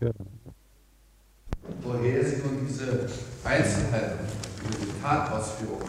[0.00, 0.12] Woher
[2.24, 2.84] sind nun diese
[3.44, 4.20] Einzelheiten
[4.64, 5.80] über die Tatausführung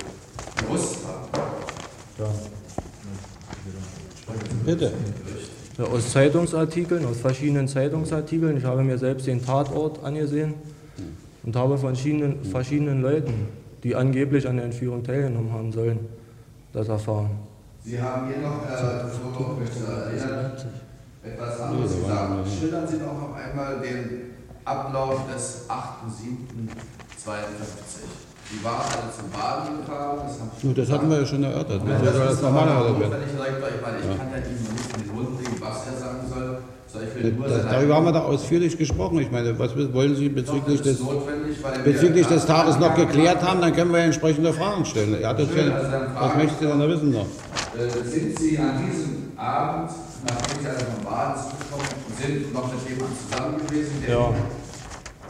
[0.57, 1.04] gewusst haben.
[2.17, 2.25] Ja.
[4.65, 4.91] Bitte.
[5.77, 8.57] Ja, aus Zeitungsartikeln, aus verschiedenen Zeitungsartikeln.
[8.57, 10.53] Ich habe mir selbst den Tatort angesehen
[11.43, 13.49] und habe von verschiedenen, verschiedenen Leuten,
[13.83, 15.99] die angeblich an der Entführung teilgenommen haben sollen,
[16.71, 17.31] das erfahren.
[17.83, 20.53] Sie haben hier noch, Herr Knoblauch, möchte erinnern,
[21.23, 22.47] etwas anderes gesagt.
[22.59, 24.21] Schildern Sie doch noch einmal den
[24.63, 28.24] Ablauf des 8.7.52.
[28.51, 31.81] Sie waren alle zum Baden gefahren, das Gut, das hatten wir ja schon erörtert.
[31.83, 33.23] Nein, Wie soll das ist normal aber erörtert werden?
[33.27, 36.57] Ich meine, ich kann ja Ihnen nicht in den Mund legen, was er sagen soll.
[36.95, 39.19] ich Das, darüber haben wir da ausführlich gesprochen.
[39.19, 43.41] Ich meine, was wollen Sie bezüglich Das des, weil bezüglich des ja Tages noch geklärt
[43.41, 43.61] haben?
[43.61, 45.19] Dann können wir ja entsprechende Fragen stellen.
[45.19, 47.25] Ja, das Schön, ja, also dann was Fragen- möchtest du denn da wissen noch?
[47.25, 49.89] Äh, sind Sie an diesem Abend,
[50.23, 51.89] nachdem Sie also vom Baden zurückkommen,
[52.21, 54.33] sind noch mit jemandem zusammen gewesen, der Ja.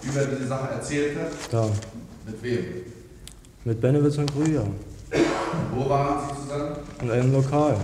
[0.04, 1.32] Über diese Sache erzählt hat?
[1.54, 1.66] Ja,
[2.28, 2.66] Mit wem?
[3.66, 4.64] Mit Benewitz und Krüger
[5.76, 6.76] Wo waren Sie zusammen?
[7.02, 7.76] in einem Lokal.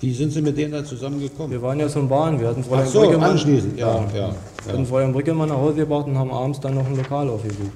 [0.00, 1.50] Wie sind Sie mit denen da zusammengekommen?
[1.50, 3.30] Wir waren ja zum Bahn, wir hatten Fräulein Ach so, Brickemann.
[3.30, 4.12] anschließend, ja, ja.
[4.12, 4.34] Wir ja.
[4.68, 7.70] hatten Fräulein Brickemann nach Hause gebracht und haben abends dann noch ein Lokal aufgesucht.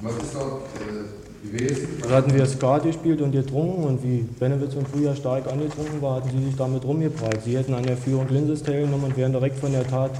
[0.00, 1.88] Was ist dort äh, gewesen?
[2.02, 6.16] Da hatten wir Skat gespielt und getrunken und wie Benewitz und Früher stark angetrunken war,
[6.16, 7.40] hatten sie sich damit rumgeprallt.
[7.44, 10.12] Sie hätten an der Führung Linses teilgenommen und wären direkt von der Tat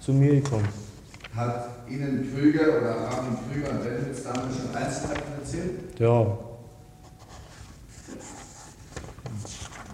[0.00, 0.66] zu mir gekommen.
[1.36, 5.98] Hat Ihnen Krüger oder Armin Krüger und Benewitz damals schon Einzelheiten erzählt?
[6.00, 6.26] Ja,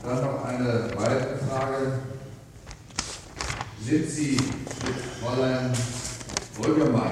[0.05, 1.92] Dann noch eine weitere Frage.
[3.85, 5.72] Sind Sie mit Fräulein
[6.61, 7.11] Brüggemann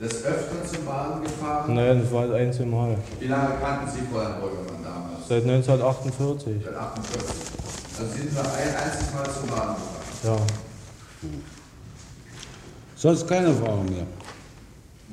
[0.00, 1.74] des Öfteren zum Baden gefahren?
[1.74, 2.96] nein, das war das einzige Mal.
[3.18, 5.26] Wie lange kannten Sie Fräulein Brüggemann damals?
[5.28, 6.64] Seit 1948.
[6.64, 7.30] Seit 48.
[7.98, 9.96] Also sind Sie nur ein einziges Mal zum Baden gefahren.
[10.22, 10.36] Ja.
[13.06, 14.06] Sonst keine Fragen mehr.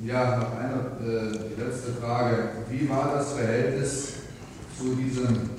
[0.04, 2.48] Ja, noch eine äh, letzte Frage.
[2.68, 4.14] Wie war das Verhältnis
[4.76, 5.50] zu diesem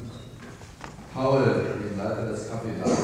[1.14, 2.98] Paul, dem Leiter des Kaffeeladens?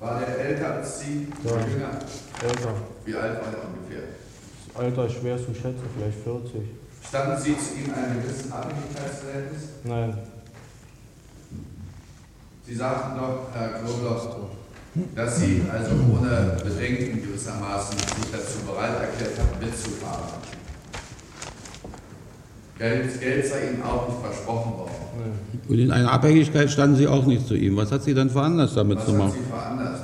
[0.00, 1.28] War der älter als Sie?
[1.44, 1.52] Ja.
[1.52, 1.90] Jünger?
[2.42, 2.74] Älter.
[3.04, 4.08] Wie alt war er ungefähr?
[4.74, 6.62] Das Alter ist schwer zu schätzen, vielleicht 40.
[7.08, 9.62] Standen Sie zu ihm in einem gewissen Abhängigkeitsverhältnis?
[9.84, 10.18] Nein,
[12.66, 14.48] Sie sagten doch, Herr Knobloch,
[15.14, 20.24] dass Sie also ohne Bedenken gewissermaßen sich dazu bereit erklärt haben, mitzufahren.
[22.78, 24.90] Geld, Geld sei Ihnen auch nicht versprochen worden.
[25.68, 27.76] Und in einer Abhängigkeit standen Sie auch nicht zu ihm.
[27.76, 29.32] Was hat Sie dann veranlasst, damit Was zu hat machen?
[29.32, 30.02] Sie veranlasst,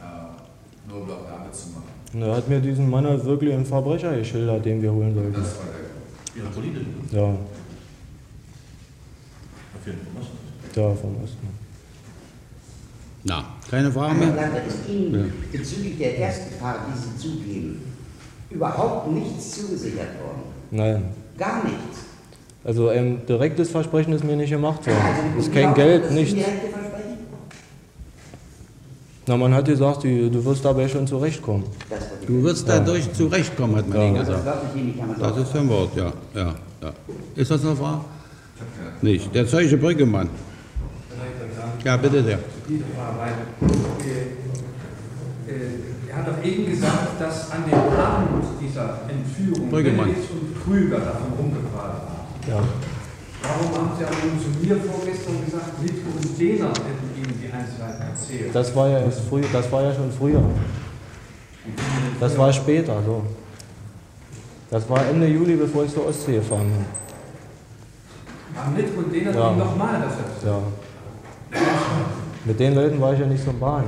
[0.00, 2.22] Herr äh, Knobloch, damit zu machen?
[2.22, 5.32] Er hat mir diesen Mann halt wirklich einen Verbrecher geschildert, den wir holen sollten.
[5.34, 5.64] Das war
[6.34, 6.86] der Ihre Politiker.
[7.12, 7.36] Ja, Auf
[9.86, 10.82] jeden Fall.
[10.82, 11.48] ja, vom Osten.
[13.24, 14.32] Na, keine mehr?
[14.36, 17.80] da ist Ihnen bezüglich der ersten Fahrt, die Sie zugeben,
[18.50, 20.42] überhaupt nichts zugesichert worden.
[20.70, 21.04] Nein.
[21.38, 22.00] Gar nichts.
[22.62, 24.96] Also ein direktes Versprechen ist mir nicht gemacht worden.
[24.98, 26.34] Also, Das ist kein Geld, nichts.
[29.26, 31.64] Na, man hat gesagt, du, du wirst dabei schon zurechtkommen.
[32.26, 34.04] Du wirst dadurch zurechtkommen, hat man Ja.
[34.06, 34.46] Ihnen Das gesagt.
[35.18, 36.12] Das ist ein Wort, ja.
[36.34, 36.92] ja, ja.
[37.34, 38.00] Ist das eine Frage?
[39.00, 39.34] Nicht.
[39.34, 40.28] Der Zeuge Brüggemann.
[41.84, 42.38] Ja, bitte sehr.
[46.08, 49.70] Er hat doch eben gesagt, dass an dem Abend dieser Entführung.
[49.70, 52.24] Benedikt und Krüger davon rumgefahren waren.
[52.48, 52.62] Ja.
[53.42, 57.52] Warum haben Sie aber nun zu mir vorgestern gesagt, Littke und Dehner hätten Ihnen die
[57.52, 58.54] Einzelheiten erzählt?
[58.54, 60.42] Das war ja erst früh, das war ja schon früher.
[62.20, 63.22] Das war später, so.
[64.70, 66.86] Das war Ende Juli, bevor ich zur Ostsee gefahren bin.
[68.58, 69.50] Haben Littke und Dehner Ja.
[69.50, 70.46] Ihnen nochmal das erzählt?
[70.46, 70.62] Ja.
[72.44, 73.84] Mit den Leuten war ich ja nicht zum Bahn.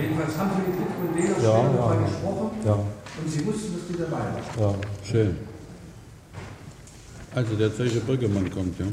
[0.00, 1.62] Jedenfalls haben Sie mit Dehner Ja, ja.
[1.62, 4.34] mal gesprochen Ja, und Sie wussten, dass die dabei waren.
[4.60, 4.74] ja.
[5.10, 5.36] Schön.
[7.34, 8.86] Also der Zeuge Brüggemann kommt, ja.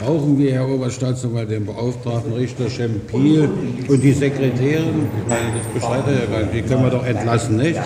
[0.00, 3.48] Brauchen wir, Herr Oberstaatsanwalt, den beauftragten Richter Schempil
[3.88, 5.06] und die Sekretärin?
[5.22, 6.54] Ich meine, das beschreibt er ja gar nicht.
[6.54, 7.80] Die können wir doch entlassen, nicht?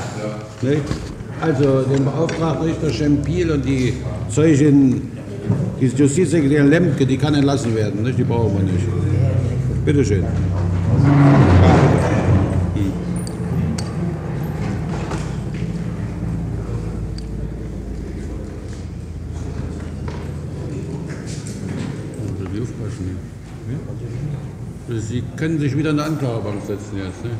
[0.62, 0.82] nicht?
[1.40, 3.94] Also den beauftragten Richter Schempil und die
[4.28, 5.10] Zeugin,
[5.80, 8.18] die Justizsekretärin Lemke, die kann entlassen werden, nicht?
[8.18, 8.86] Die brauchen wir nicht.
[9.84, 10.24] Bitte schön.
[24.98, 27.24] Sie können sich wieder in der Anklagebank setzen jetzt.
[27.24, 27.30] Ne?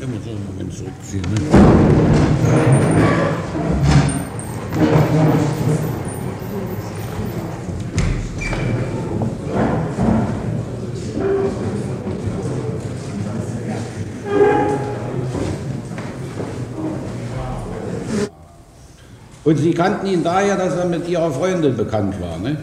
[0.00, 1.22] Ich muss auch einen zurückziehen.
[1.22, 3.05] Ne?
[19.46, 22.56] Und sie kannten ihn daher, dass er mit ihrer Freundin bekannt war, ne?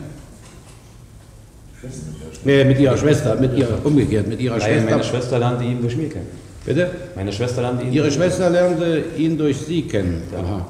[1.80, 2.08] Schwester.
[2.44, 4.90] Nee, mit ihrer Schwester, mit ihrer, umgekehrt, mit ihrer Nein, Schwester.
[4.92, 6.28] meine Schwester lernte ihn durch mich kennen.
[6.66, 6.92] Bitte?
[7.16, 10.24] Meine Schwester lernte ihn Ihre Schwester lernte ihn durch Sie kennen.
[10.38, 10.66] Aha.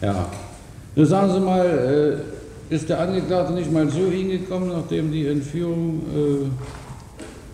[0.00, 0.26] Ja.
[0.96, 2.22] Nun sagen Sie mal,
[2.70, 6.02] äh, ist der Angeklagte nicht mal zu Ihnen gekommen, nachdem die Entführung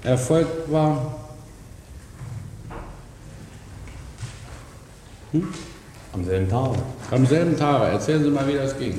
[0.04, 1.16] äh, erfolgt war?
[6.12, 6.70] am selben Tag.
[7.10, 7.92] Am selben Tag.
[7.92, 8.98] Erzählen Sie mal, wie das ging.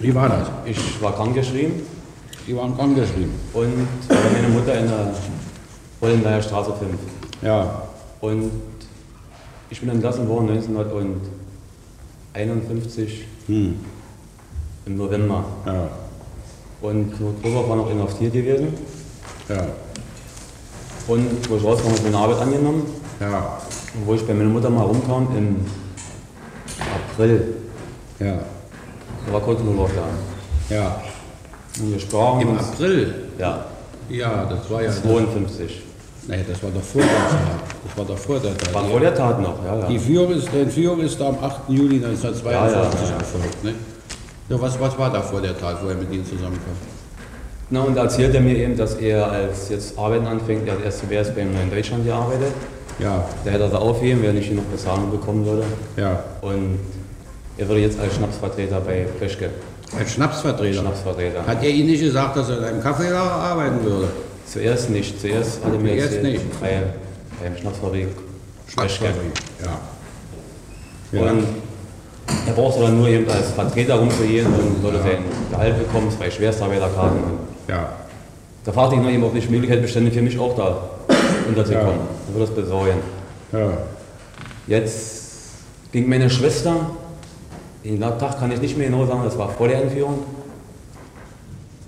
[0.00, 0.48] Wie war das?
[0.64, 1.82] Ich war krankgeschrieben
[2.48, 3.34] Sie waren krankgeschrieben.
[3.52, 5.12] und meine Mutter in der
[6.00, 6.92] Hollenleier Straße 5.
[7.42, 7.82] Ja.
[8.22, 8.50] Und
[9.68, 10.48] ich bin entlassen worden
[12.34, 13.74] 1951 Hm.
[14.86, 15.44] im November.
[15.66, 15.88] Ja.
[16.80, 18.68] Und Knut Gruber war noch inhaftiert gewesen.
[19.48, 19.66] Ja.
[21.08, 22.82] Und wo ich rauskam, habe ich meine Arbeit angenommen.
[23.20, 23.58] Ja.
[23.94, 25.56] Und wo ich bei meiner Mutter mal rumkam im
[27.12, 27.54] April,
[28.20, 28.38] Ja.
[29.26, 30.74] da war Kurt Gruber da.
[30.74, 31.02] Ja.
[31.80, 33.14] Und wir sprachen Im April?
[33.38, 33.64] Ja,
[34.10, 34.90] Ja, das war ja.
[34.90, 35.82] 52.
[36.28, 37.67] Nee, das war doch vor Tat.
[37.86, 38.74] Das war doch vor der Tat.
[38.74, 39.86] War vor der Tat noch, ja, ja.
[39.86, 41.60] Die Führung ist, die Entführung ist am 8.
[41.68, 43.64] Juli 1952 Ja, ja, erfolgt.
[43.64, 43.74] Ne?
[44.48, 46.72] Ja, was, was war da vor der Tat, wo er mit Ihnen zusammenkam?
[47.70, 50.84] Na, und da erzählt er mir eben, dass er als jetzt Arbeiten anfängt, er hat
[50.84, 52.52] erst zuerst beim Neuen Deutschland gearbeitet.
[52.98, 55.64] Ja, Der hätte er aufheben, wenn ich ihn noch Bezahlung bekommen würde.
[55.96, 56.22] ja.
[56.40, 56.78] Und
[57.58, 59.50] er würde jetzt als Schnapsvertreter bei Peschke.
[59.98, 60.80] Als Schnapsvertreter.
[60.80, 61.44] Schnapsvertreter.
[61.46, 64.08] Hat er Ihnen nicht gesagt, dass er in einem Kaffeelager arbeiten würde?
[64.46, 65.20] Zuerst nicht.
[65.20, 66.60] Zuerst hat er mir Zuerst erzählt, nicht.
[66.60, 66.82] Bei,
[67.60, 68.08] Schnapsfabrik
[68.76, 69.06] Peschke.
[69.64, 71.18] Ja.
[71.18, 71.30] Ja.
[71.30, 71.44] Und
[72.46, 77.20] er brauchte dann nur eben als Vertreter rumzugehen und würde sein Gehalt bekommen, zwei Schwerstarbeiterkarten.
[77.68, 77.88] Ja.
[78.64, 80.82] da fragte ich noch eben, ob nicht Möglichkeit bestände, für mich auch da
[81.48, 81.88] unterzukommen.
[81.88, 82.28] Ja.
[82.28, 82.98] Er würde das besorgen.
[83.52, 83.70] ja.
[84.66, 85.18] Jetzt
[85.92, 86.90] ging meine Schwester,
[87.84, 90.18] den Tag kann ich nicht mehr genau sagen, das war vor der Entführung,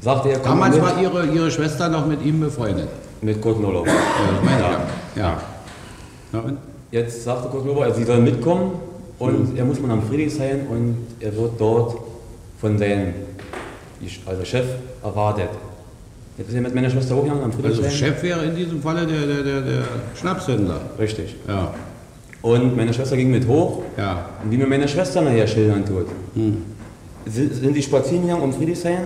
[0.00, 2.88] sagte er, komm Damals mit, war Ihre, Ihre Schwester noch mit ihm befreundet.
[3.22, 3.86] Mit Kurt Nolow.
[5.16, 5.38] Ja,
[6.32, 6.38] ja.
[6.40, 6.58] und?
[6.90, 8.72] Jetzt sagte Kurt Nolow, sie soll mitkommen
[9.18, 11.96] und er muss man am Friedrichshain und er wird dort
[12.60, 13.14] von seinem
[14.26, 14.66] also Chef
[15.02, 15.50] erwartet.
[16.38, 17.90] Jetzt ist er mit meiner Schwester hochgegangen am Also Friedrichshain.
[17.90, 19.82] Chef wäre in diesem Falle der, der, der, der
[20.14, 20.80] Schnapshändler.
[20.98, 21.36] Richtig.
[21.46, 21.74] Ja.
[22.42, 24.30] Und meine Schwester ging mit hoch Ja.
[24.42, 26.06] und wie mir meine Schwester nachher schildern tut.
[27.26, 29.02] Sind, sind die spazieren gegangen um Friedrichshain.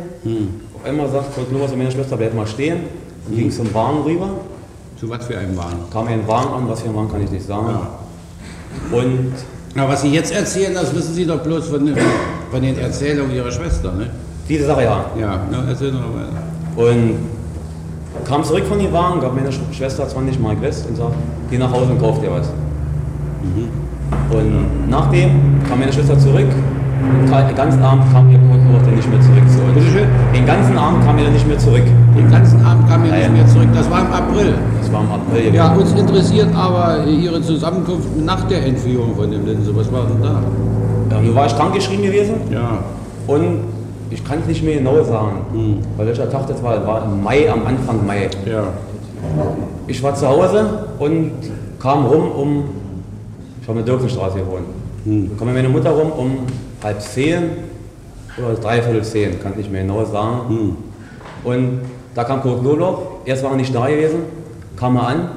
[0.77, 2.83] Auf einmal sagt Kurt Nolow zu meiner Schwester, bleib mal stehen.
[3.29, 4.29] Und ging zum Wagen rüber.
[4.99, 5.79] Zu was für einem Wagen?
[5.93, 7.67] Kam ein Wagen an, was für ein Wagen kann ich nicht sagen.
[8.93, 9.33] Und
[9.75, 11.97] Na, was Sie jetzt erzählen, das wissen Sie doch bloß von, den-
[12.51, 14.09] von den Erzählungen Ihrer Schwester, ne?
[14.49, 15.05] diese Sache ja.
[15.19, 16.29] Ja, na, erzähl doch mal.
[16.77, 17.15] Und
[18.27, 21.15] kam zurück von dem Wagen, gab meiner Sch- Schwester 20 Mark West und sagt,
[21.51, 22.49] geh nach Hause und kauf dir was.
[24.31, 25.31] Und nachdem
[25.69, 29.43] kam meine Schwester zurück und den ganzen Abend kam ihr Kurt dann nicht mehr zurück
[29.49, 29.85] zu uns.
[30.35, 31.83] Den ganzen Abend kam er nicht mehr zurück.
[32.17, 33.69] Den ganzen Abend kam er nicht mehr zurück.
[33.75, 34.55] Das war im April.
[34.81, 35.55] Das war im April.
[35.55, 39.75] Ja, uns interessiert aber Ihre Zusammenkunft nach der Entführung von dem Linse.
[39.75, 40.41] Was war denn da?
[41.11, 42.79] Ja, nun war ich krankgeschrieben gewesen Ja.
[43.27, 43.59] und
[44.11, 46.87] ich kann es nicht mehr genau sagen, weil welcher Tag das war.
[46.87, 48.29] war im Mai, am Anfang Mai.
[48.47, 48.65] Ja.
[49.87, 51.33] Ich war zu Hause und
[51.81, 52.65] kam rum um,
[53.61, 54.65] ich habe in der Dirksenstraße gewohnt.
[55.05, 56.31] Dann kam meine Mutter rum um
[56.83, 57.43] halb zehn
[58.39, 60.77] oder dreiviertel zehn, kann ich nicht mehr genau sagen.
[61.45, 61.81] Und
[62.15, 64.21] da kam Kurt Noloch, erst war er nicht da gewesen,
[64.77, 65.29] kam er an,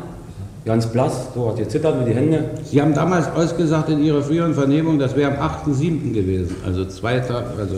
[0.65, 2.43] ganz blass, so hat gezittert mit den Händen.
[2.63, 5.37] Sie haben damals ausgesagt in Ihrer früheren Vernehmung, das wäre am
[5.71, 6.13] 8.7.
[6.13, 6.55] gewesen.
[6.65, 7.75] Also zwei Tage, also,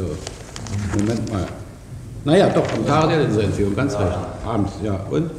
[0.98, 1.46] Moment mal.
[2.26, 4.18] Naja, doch, am Tag der Linsenentführung, ganz recht.
[4.46, 5.00] Abends, ja.
[5.10, 5.30] Und?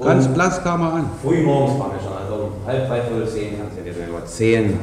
[0.00, 1.04] Ganz Und- blass kam er an.
[1.24, 4.14] Früh morgens kam er schon, also um halb, dreiviertel zehn, kann es ja gewesen sein,
[4.14, 4.78] oder zehn.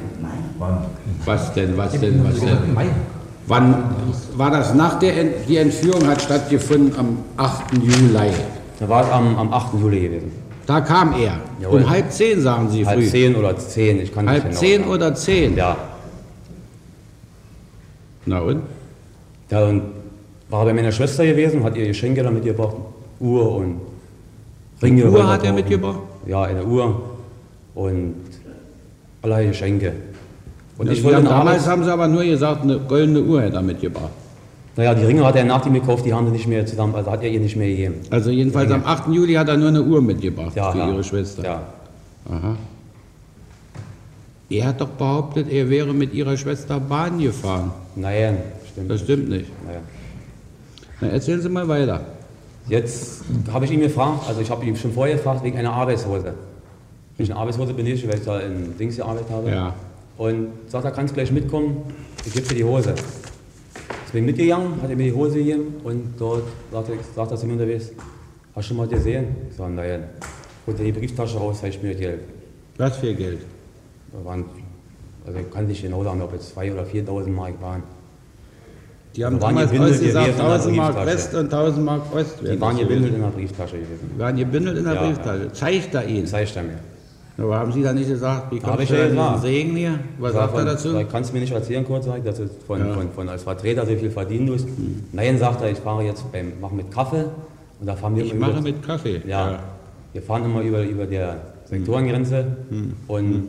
[1.25, 2.75] Was denn, was denn, was denn?
[3.47, 3.83] Wann
[4.35, 7.73] war das nach der Ent die Entführung hat stattgefunden am 8.
[7.73, 8.31] Juli.
[8.79, 9.75] Da war es am, am 8.
[9.79, 10.31] Juli gewesen.
[10.65, 11.39] Da kam er.
[11.61, 11.83] Jawohl.
[11.83, 13.07] Um halb zehn, sagen Sie Halb früh.
[13.07, 14.91] zehn oder zehn, ich kann nicht Halb genau zehn sagen.
[14.93, 15.55] oder zehn?
[15.55, 15.77] Ja.
[18.25, 18.61] Na und?
[19.51, 19.83] Ja, und
[20.49, 22.75] war bei meiner Schwester gewesen, hat ihr Geschenke da mitgebracht.
[23.19, 23.81] Uhr und
[24.81, 25.05] Ringe.
[25.05, 25.99] Uhr wollte hat er mitgebracht?
[26.25, 26.99] Ja, eine Uhr
[27.75, 28.15] und
[29.21, 29.93] allerlei Geschenke.
[30.77, 33.57] Und ich Sie wollte haben, damals haben Sie aber nur gesagt, eine goldene Uhr hätte
[33.57, 34.11] er mitgebracht.
[34.77, 37.09] Naja, die Ringe hat er nach dem gekauft, die haben sie nicht mehr zusammen, also
[37.09, 37.95] hat er ihr nicht mehr gegeben.
[38.09, 39.07] Also jedenfalls am 8.
[39.07, 40.89] Juli hat er nur eine Uhr mitgebracht Ja, für ja.
[40.89, 41.43] Ihre Schwester.
[41.43, 41.61] Ja.
[42.29, 42.57] Aha.
[44.49, 47.71] Er hat doch behauptet, er wäre mit Ihrer Schwester Bahn gefahren.
[47.95, 48.37] Nein,
[48.69, 48.91] stimmt.
[48.91, 49.49] Das stimmt nicht.
[49.65, 49.79] Naja.
[50.99, 52.01] Na, erzählen Sie mal weiter.
[52.67, 56.33] Jetzt habe ich ihn gefragt, also ich habe ihn schon vorher gefragt, wegen einer Arbeitshose.
[57.15, 59.49] Wenn ich eine Arbeitshose benötige, weil ich da in Dings gearbeitet habe.
[59.49, 59.73] Ja.
[60.17, 61.83] Und sagt, er kann gleich mitkommen,
[62.25, 62.95] ich gebe dir die Hose.
[64.07, 67.37] Ich bin mitgegangen, hat er mir die Hose gegeben und dort sagt er, sagt er
[67.37, 67.91] zu mir unterwegs,
[68.55, 69.27] hast du schon mal gesehen?
[69.49, 70.03] Ich sage, nein.
[70.67, 72.19] Er die Brieftasche raus, zeigt mir das Geld.
[72.77, 73.39] Was für Geld?
[74.11, 74.45] Da waren,
[75.25, 77.83] also ich kann nicht genau sagen, ob es 2.000 oder 4.000 Mark waren.
[79.15, 81.17] Die haben waren damals gebündelt ausgesagt, gewesen in der 1000 Mark Brieftasche.
[81.17, 82.35] West und 1000 Mark Ost.
[82.41, 84.11] Die waren gebündelt in der Brieftasche gewesen.
[84.17, 85.53] Waren gebündelt in der Ja, Brieftasche.
[85.53, 86.27] Zeigt er Ihnen.
[86.27, 86.79] Zeigt er mir.
[87.37, 89.41] Aber haben Sie da nicht gesagt, wie Da du ja gesagt.
[89.41, 89.99] Segen hier?
[90.19, 90.91] Was Sag sagt er von- dazu?
[90.93, 92.85] sag, Kannst du mir nicht erzählen, kurz, sag ich, dass du von, Ja.
[92.85, 92.93] Hm.
[92.93, 94.67] von, von als Vertreter so viel verdienen musst?
[95.11, 97.25] Nein, sagt er, ich fahre jetzt beim, mach mit Kaffee
[97.81, 99.21] und da fahren wir Ich immer mache über, mit Kaffee.
[99.27, 99.59] Ja, Ja.
[100.13, 102.93] wir fahren immer über, über der Sektorengrenze Hm.
[103.07, 103.47] und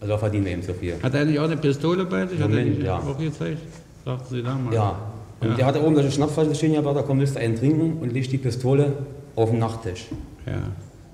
[0.00, 0.94] also da verdienen wir eben so viel.
[1.02, 2.38] Hat er nicht auch eine Pistole bei sich?
[2.40, 2.98] Hat er Moment, nicht ja.
[2.98, 3.58] auch gezeigt?
[4.04, 4.72] Sagten Sie da mal.
[4.74, 4.96] Ja,
[5.40, 5.54] und Ja.
[5.54, 8.30] der hatte oben solche Schnapsflaschen stehen, ja, da komm, willst du einen trinken und legt
[8.32, 8.92] die Pistole
[9.36, 10.06] auf den Nachttisch.
[10.46, 10.52] Ja.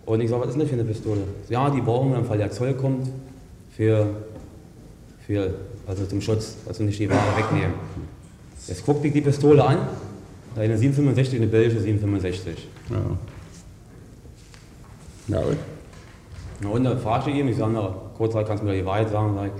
[0.08, 1.20] Und ich sage, was ist denn das für eine Pistole?
[1.50, 3.10] Ja, die brauchen wir im Fall der Zoll kommt
[3.76, 4.06] für,
[5.26, 5.52] für
[5.86, 7.74] also zum Schutz, also nicht die Ware wegnehmen.
[8.66, 9.76] Jetzt guckt ich die Pistole an,
[10.56, 12.68] eine 765, eine belgische 765.
[12.88, 12.96] Ja.
[15.28, 15.56] Ja, und?
[16.62, 19.10] Na und dann fragte ich ihn, ich sage, na, kurz kannst du mir die Wahrheit
[19.10, 19.50] sagen, sag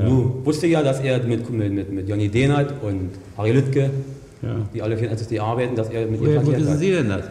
[0.00, 0.08] Ja.
[0.08, 3.90] du wusste ja, dass er mit, mit, mit, mit Johnny Dehnert und Harry Lüttke,
[4.40, 4.56] Ja.
[4.72, 6.78] die alle 84 arbeiten, dass er mit ihr Woher wo verkehrt wissen hat.
[6.78, 7.24] Sie denn das?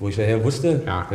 [0.00, 1.06] Wo ich daher wusste, Ja.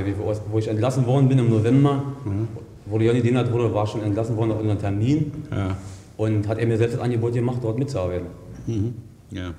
[0.52, 2.48] wo ich entlassen worden bin im November, Mhm.
[2.86, 5.76] wurde Johnny Dehnert wurde, war schon entlassen worden auf unseren Termin Ja.
[6.18, 8.28] und hat er mir selbst das Angebot gemacht, dort mitzuarbeiten.
[8.68, 8.94] Mhm.
[9.32, 9.54] Ja.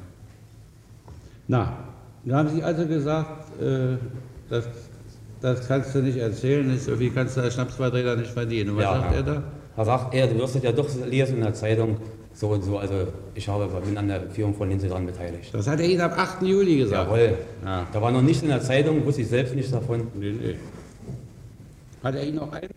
[1.48, 1.72] Na,
[2.24, 3.96] da haben Sie also gesagt, äh,
[4.48, 4.64] das,
[5.40, 8.76] das kannst du nicht erzählen, nicht so viel kannst du als Schnapsvertreter nicht verdienen.
[8.76, 9.16] Was sagt ja.
[9.18, 9.42] er da?
[9.76, 11.96] Da sagt er, du wirst es ja doch lesen in der Zeitung,
[12.37, 12.94] so und so, also
[13.35, 15.55] ich habe, bin an der Führung von Linse dran beteiligt.
[15.55, 16.42] Das hat er Ihnen ab 8.
[16.42, 17.11] Juli gesagt.
[17.11, 17.38] Jawohl.
[17.64, 17.87] Ja.
[17.90, 20.09] Da war noch nichts in der Zeitung, wusste ich selbst nichts davon.
[20.14, 20.57] Nee, nee.
[22.05, 22.68] Hat er Ihnen noch ein?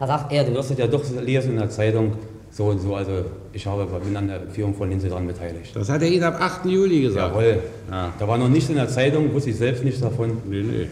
[0.00, 2.14] Da sagt er, du wirst es ja doch lesen in der Zeitung,
[2.50, 5.74] so und so, also ich habe, bin an der Führung von Linse dran beteiligt.
[5.74, 6.66] Das hat er Ihnen ab 8.
[6.66, 7.32] Juli gesagt.
[7.32, 7.62] Jawohl.
[7.90, 8.12] Ja.
[8.18, 10.38] Da war noch nichts in der Zeitung, wusste ich selbst nichts davon.
[10.44, 10.88] Nee, nee.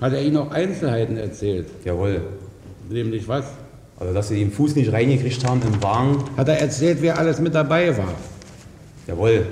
[0.00, 1.66] Hat er Ihnen noch Einzelheiten erzählt?
[1.84, 2.20] Jawohl.
[2.88, 3.46] Nämlich was?
[4.00, 6.22] Also dass sie den Fuß nicht reingekriegt haben im Wagen.
[6.36, 8.14] Hat er erzählt, wer alles mit dabei war?
[9.06, 9.46] Jawohl.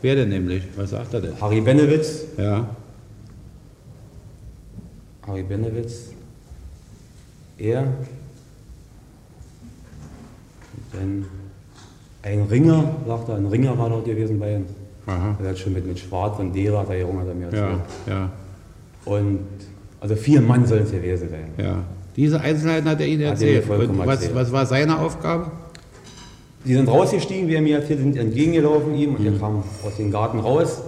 [0.00, 0.64] Wer denn nämlich?
[0.76, 1.40] Was sagt er denn?
[1.40, 2.22] Harry Benewitz.
[2.36, 2.68] Ja.
[5.26, 6.08] Harry Benewitz.
[7.58, 7.84] Er.
[10.92, 11.24] Dann
[12.22, 14.66] ein Ringer, sagt er, ein Ringer war dort gewesen bei ihm.
[15.06, 15.36] Aha.
[15.40, 17.80] Der hat schon mit, mit Schwarz und Dera, hat er gerungen, hat er mir erzählt.
[18.06, 18.30] Ja, ja,
[19.04, 19.40] Und
[20.00, 21.64] also vier Mann sollen es gewesen sein.
[21.64, 21.84] ja.
[22.16, 23.68] Diese Einzelheiten hat er Ihnen er erzählt.
[23.68, 25.50] Und was, was war seine Aufgabe?
[26.64, 29.26] Die sind rausgestiegen, wie er mir erzählt, sind entgegengelaufen ihm und Mhm.
[29.34, 30.82] er kam aus dem Garten raus.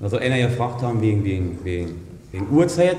[0.00, 1.88] Da soll einer gefragt haben wegen, wegen, wegen,
[2.32, 2.96] wegen Uhrzeit,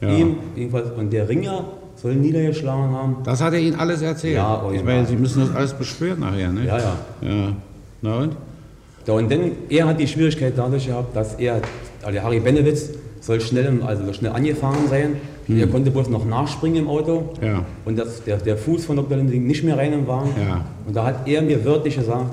[0.00, 0.08] Ja.
[0.08, 0.90] ihm, jedenfalls.
[0.96, 1.64] Und der Ringer
[1.96, 3.16] soll ihn niedergeschlagen haben.
[3.24, 4.36] Das hat er Ihnen alles erzählt.
[4.36, 4.94] Ja, ich original.
[4.94, 6.66] meine, Sie müssen das alles beschwören nachher, ne?
[6.66, 6.96] Ja, ja.
[7.22, 7.52] Ja.
[8.02, 8.36] Na und?
[9.06, 11.60] Ja, und dann, er hat die Schwierigkeit dadurch gehabt, dass er,
[12.02, 12.90] also Harry Benewitz,
[13.20, 15.16] soll schnell, also soll schnell angefahren sein.
[15.48, 17.30] Er konnte bloß noch nachspringen im Auto.
[17.40, 17.46] Hm.
[17.46, 17.64] Ja.
[17.84, 19.16] Und das, der, der Fuß von Dr.
[19.16, 20.30] Linding nicht mehr rein im Wagen.
[20.40, 20.64] Ja.
[20.86, 22.26] Und da hat er mir wörtlich gesagt,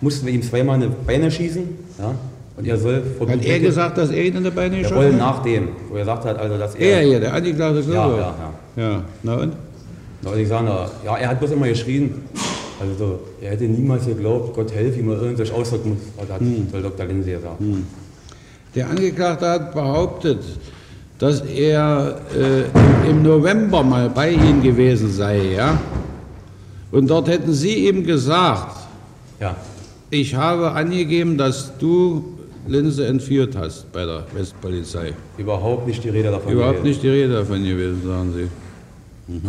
[0.00, 1.62] mussten wir ihm zweimal eine Beine schießen.
[1.98, 2.14] Ja?
[2.56, 5.12] Und er soll vor Hat er gesagt, dass er Ihnen in die Beine Jawohl, geschossen
[5.14, 5.36] hat?
[5.36, 7.06] nach dem, wo er gesagt hat, also dass Er er.
[7.08, 8.18] hier, der Angeklagte ja, Glover.
[8.18, 8.34] ja,
[8.76, 8.90] ja.
[8.90, 9.02] ja.
[9.24, 9.52] Na und?
[10.22, 12.14] Da wollte ich sagen, na, ja, er hat bloß immer geschrien.
[12.80, 16.28] Also so, er hätte niemals geglaubt, Gott helfe ihm, irgendwas ausdrücken muss.
[16.30, 16.68] Hat, Hm.
[16.70, 17.06] soll Dr.
[17.06, 17.56] Lindsay gesagt.
[18.74, 20.38] Der Angeklagte hat behauptet,
[21.18, 25.78] dass er äh, im, November mal bei Ihnen gewesen sei, ja?
[26.90, 28.76] Und dort hätten Sie ihm gesagt,
[29.40, 29.56] Ja.
[30.10, 32.24] ich habe angegeben, dass du
[32.66, 35.12] Linse entführt hast bei der Westpolizei.
[35.38, 36.52] Überhaupt nicht die Rede davon.
[36.52, 36.88] Überhaupt gewesen.
[36.88, 39.32] nicht die Rede davon gewesen, sagen Sie.
[39.32, 39.42] Mhm.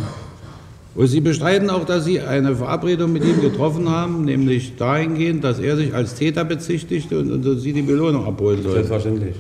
[0.96, 5.60] Und Sie bestreiten auch, dass Sie eine Verabredung mit ihm getroffen haben, nämlich dahingehend, dass
[5.60, 8.76] er sich als Täter bezichtigte und, und Sie die Belohnung abholen sollten.
[8.76, 9.36] Selbstverständlich.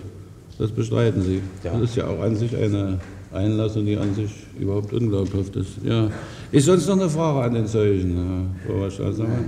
[0.57, 1.41] Das bestreiten Sie.
[1.63, 1.73] Ja.
[1.73, 2.99] Das ist ja auch an sich eine
[3.33, 5.71] Einlassung, die an sich überhaupt unglaubhaft ist.
[5.83, 6.09] Ja.
[6.51, 9.45] Ist sonst noch eine Frage an den Zeugen, Herr Oberstaatsanwalt?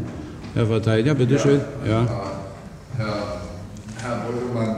[0.53, 1.61] Herr Verteidiger, bitteschön.
[1.87, 2.05] Ja.
[2.97, 3.41] Herr,
[4.01, 4.75] Herr Brüggemann,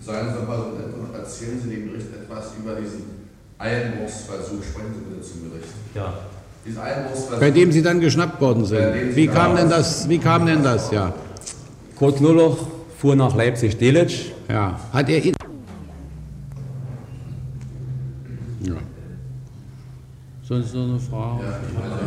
[0.00, 3.04] seien Sie mal so nett und erzählen Sie dem Gericht etwas über diesen
[3.58, 4.62] Einbruchsversuch.
[4.62, 5.68] Sprechen Sie bitte zum Gericht.
[5.94, 6.12] Ja.
[6.66, 7.40] Diesen Einbruchsversuch.
[7.40, 9.16] Bei dem Sie dann geschnappt worden sind.
[9.16, 10.06] Wie kam denn das?
[10.08, 10.90] Wie kam denn das?
[10.90, 11.14] Ja.
[11.96, 12.66] Kurt Knurloch
[12.98, 14.31] fuhr nach Leipzig-Delitzsch.
[14.48, 14.78] Ja.
[14.92, 15.34] Hat er ihn.
[18.62, 18.74] Ja.
[20.42, 21.44] Sonst noch eine Frage?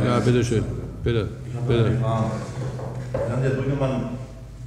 [0.05, 0.63] Ja, bitteschön.
[1.03, 1.29] Bitte.
[1.47, 1.85] Ich habe Bitte.
[1.85, 2.31] eine Frage.
[3.13, 4.09] Herr der Brüggemann,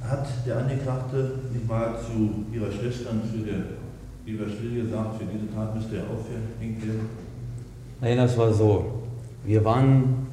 [0.01, 3.57] hat der Angeklagte nicht mal zu Ihrer Schwester und zu der
[4.25, 7.09] lieber Still gesagt, für diese Tat müsste er aufgehängt werden?
[8.01, 9.03] Nein, das war so.
[9.43, 10.27] Wir waren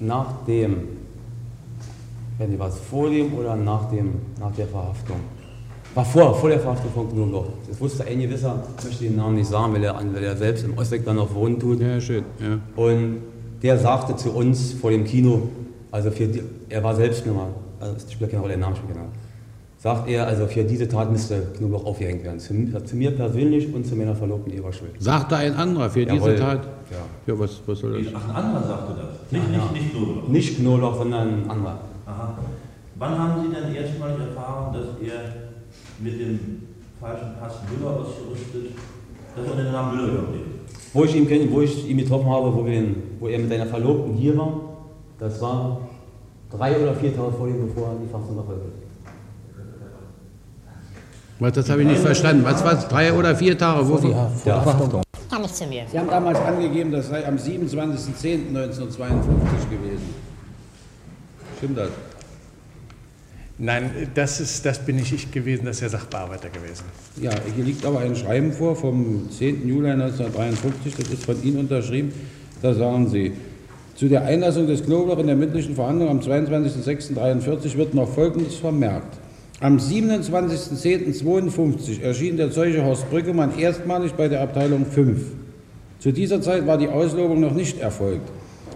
[0.00, 0.88] nach dem,
[2.38, 5.20] wenn Sie was vor dem oder nach, dem, nach der Verhaftung?
[5.96, 7.46] War vor, vor der Verhaftung von Knoblauch.
[7.66, 10.62] Das wusste ein gewisser, ich möchte den Namen nicht sagen, weil er, weil er selbst
[10.66, 11.80] im Osteck dann noch wohnen tut.
[11.80, 12.22] Ja, schön.
[12.38, 12.58] Ja.
[12.84, 13.22] Und
[13.62, 15.48] der sagte zu uns vor dem Kino,
[15.90, 17.48] also für die, er war selbst nur mal,
[17.80, 19.16] also es spielt keine Rolle, der Name spielt keine Rolle.
[19.78, 22.40] Sagt er, also für diese Tat müsste Knoblauch aufgehängt werden.
[22.40, 24.90] Zu, zu mir persönlich und zu meiner Verlobten Eva Schuld.
[24.98, 26.32] Sagte ein anderer für Jawohl.
[26.32, 26.64] diese Tat?
[26.90, 27.32] Ja.
[27.32, 28.12] Ja, was, was soll das?
[28.14, 29.32] Ach, ein anderer sagte das.
[29.32, 30.28] Nicht, Ja, nicht, nicht Knoblauch.
[30.28, 31.78] Nicht Knoblauch, sondern ein anderer.
[32.04, 32.38] Aha.
[32.98, 35.45] Wann haben Sie denn erstmalig erfahren, dass er
[36.00, 36.62] mit dem
[37.00, 38.72] falschen Pass Müller ausgerüstet,
[39.36, 40.46] dass er dem Namen Müller überlebt?
[40.92, 43.48] Wo ich ihn, kenn- wo ich ihn getroffen habe, wo, wir ihn, wo er mit
[43.50, 44.60] seiner Verlobten hier war,
[45.18, 45.80] das war
[46.50, 48.20] drei oder vier Tage vor ihm, bevor er die hat.
[51.38, 52.42] Was, das habe ich nicht verstanden.
[52.44, 52.88] Was war es?
[52.88, 53.86] Drei oder vier Tage?
[53.86, 54.30] Wo Ja,
[54.60, 55.02] Verhaftung.
[55.30, 55.82] Kann nicht zu mir.
[55.90, 60.14] Sie haben damals angegeben, das sei am 27.10.1952 gewesen.
[61.58, 61.90] Stimmt das?
[63.58, 66.84] Nein, das, ist, das bin nicht ich gewesen, das ist der Sachbearbeiter gewesen.
[67.20, 69.66] Ja, hier liegt aber ein Schreiben vor vom 10.
[69.66, 72.12] Juli 1953, das ist von Ihnen unterschrieben.
[72.60, 73.32] Da sagen Sie,
[73.94, 79.16] zu der Einlassung des Knoblauch in der mündlichen Verhandlung am 22.06.43 wird noch Folgendes vermerkt.
[79.60, 85.18] Am 27.10.52 erschien der Zeuge Horst Brüggemann erstmalig bei der Abteilung 5.
[85.98, 88.30] Zu dieser Zeit war die Auslobung noch nicht erfolgt.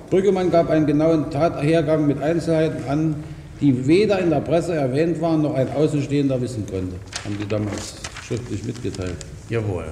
[0.08, 3.16] Brüggemann gab einen genauen Tathergang mit Einzelheiten an,
[3.60, 6.96] die weder in der Presse erwähnt waren, noch ein Außenstehender wissen konnte.
[7.24, 7.94] Haben die damals
[8.26, 9.16] schriftlich mitgeteilt.
[9.48, 9.84] Jawohl.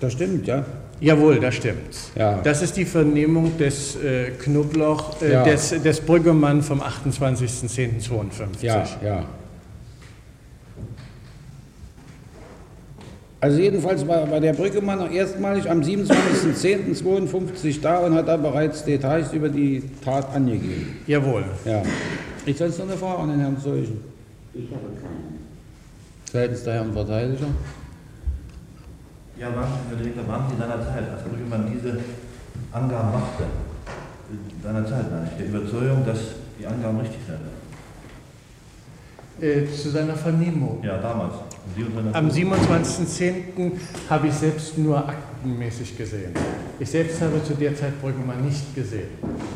[0.00, 0.64] Das stimmt, ja?
[1.00, 1.94] Jawohl, das stimmt.
[2.16, 2.40] Ja.
[2.42, 5.44] Das ist die Vernehmung des äh, Knoblauch, äh, Ja.
[5.44, 8.62] des, des Brüggemann vom 28.10.52.
[8.62, 9.24] Ja, ja.
[13.40, 18.84] Also jedenfalls war, war der Brüggemann noch erstmalig am 27.10.52 da und hat da bereits
[18.84, 20.96] Details über die Tat angegeben.
[21.06, 21.44] Jawohl.
[21.64, 21.84] Ja.
[22.48, 24.00] Ich sonst noch eine Frage an den Herrn Zeugen.
[24.54, 25.36] Ich habe keine.
[26.32, 27.46] Seitens der Herren Verteidiger.
[29.38, 31.98] Ja, waren, Herr Direktor, waren Sie in seiner Zeit, als Brüggemann diese
[32.72, 33.44] Angaben machte,
[34.30, 36.20] in seiner Zeit, meine ich, der Überzeugung, dass
[36.58, 37.38] die Angaben richtig sind?
[39.46, 40.82] Äh, zu seiner Vernehmung.
[40.82, 41.34] Ja, damals.
[41.76, 42.34] Sie und seine Am Frau.
[42.34, 43.72] 27.10.
[44.08, 45.06] habe ich selbst nur
[45.38, 46.32] aktenmäßig gesehen.
[46.80, 49.08] Ich selbst habe zu der Zeit Brüggemann nicht gesehen,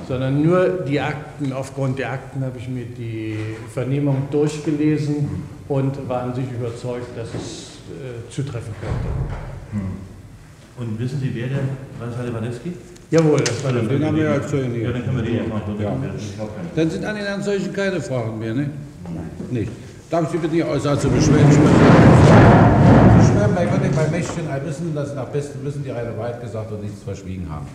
[0.06, 1.52] sondern nur die Akten.
[1.52, 3.36] Aufgrund der Akten habe ich mir die
[3.72, 5.28] Vernehmung durchgelesen
[5.68, 9.80] und war an sich überzeugt, dass es äh, zutreffen könnte.
[10.78, 11.58] Und wissen Sie, wer der,
[11.98, 12.72] war das Herr Walewski?
[13.10, 14.84] Jawohl, das war der Den haben wir ja Zeugen hier.
[14.84, 15.96] Ja, dann können wir den jetzt mal Ja.
[16.74, 18.70] Dann sind an den Herrn Zeugen keine Fragen mehr, ne?
[19.50, 19.70] Nicht.
[20.08, 22.21] Darf ich Sie bitte, die Aussage zu beschweren?
[23.42, 26.16] Schwören bei Gott und bei Mächten ein Wissen, dass Sie nach bestem Wissen die reine
[26.16, 27.66] Wahrheit gesagt und nichts verschwiegen haben.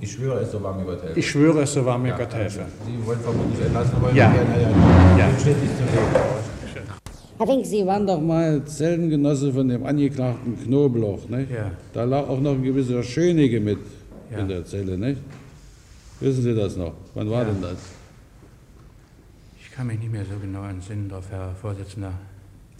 [0.00, 1.18] Ich schwöre es, so wahr mir Gott helfe.
[1.20, 2.60] Ich schwöre es, so wahr mir Ja, Gott helfe.
[2.86, 4.32] Sie wollen vermutlich entlassen, aber Ja.
[4.32, 5.26] wir gerne, ja, Ja.
[5.28, 6.88] Dem steht nicht zu reden.
[7.38, 11.50] Herr Fink, Sie waren doch mal Zellengenosse von dem Angeklagten Knobloch, nicht?
[11.50, 11.70] Ja.
[11.92, 13.78] Da lag auch noch ein gewisser Schönige mit
[14.32, 14.38] Ja.
[14.38, 15.20] in der Zelle, nicht?
[16.20, 16.94] Wissen Sie das noch?
[17.14, 17.50] Wann war Ja.
[17.50, 17.76] denn das?
[19.60, 22.12] Ich kann mich nicht mehr so genau entsinnen, Herr Vorsitzender.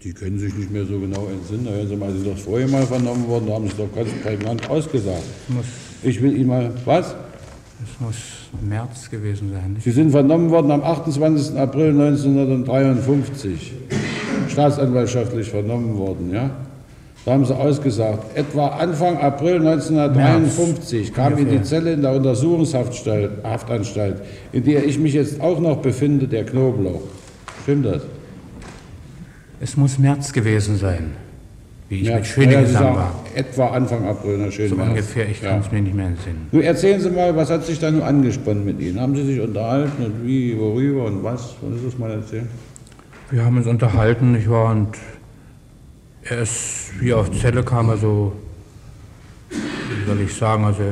[0.03, 1.65] Sie können sich nicht mehr so genau entsinnen.
[1.65, 3.93] Da hören Sie mal, Sie sind doch vorher mal vernommen worden, da haben Sie doch
[3.95, 5.25] ganz prägnant ausgesagt.
[5.49, 5.65] Es muss,
[6.03, 7.17] Ich will Ihnen mal, was?
[7.83, 8.17] es muss
[8.69, 9.73] März gewesen sein.
[9.75, 9.83] Nicht?
[9.85, 11.57] Sie sind vernommen worden am 28.
[11.59, 13.73] April 1953.
[14.49, 16.51] Staatsanwaltschaftlich vernommen worden, ja?
[17.25, 18.37] Da haben Sie ausgesagt.
[18.37, 21.63] Etwa Anfang April 1953 kam in die.
[21.63, 24.23] Zelle in der Untersuchungshaftanstalt, Haftanstalt,
[24.53, 27.03] in der ich mich jetzt auch noch befinde, der Knoblauch.
[27.65, 28.03] Stimmt das?
[29.61, 31.13] Es muss März gewesen sein,
[31.89, 33.15] wie ich Ja, mit Schöning ja, war.
[33.35, 34.69] Etwa Anfang April, na schön.
[34.69, 34.89] So wär's.
[34.89, 35.51] ungefähr, ich Ja.
[35.51, 36.47] kann es mir nicht mehr entsinnen.
[36.53, 39.01] Nun erzählen Sie mal, was hat sich da nun angespannt mit Ihnen?
[39.01, 41.55] Haben Sie sich unterhalten und wie, worüber und was?
[41.61, 42.49] Wollen Sie das mal erzählen?
[43.31, 44.89] Wir haben uns unterhalten, ich war und
[46.25, 48.33] er ist, wie auf Zelle kam, also,
[49.51, 50.83] wie soll ich sagen, also,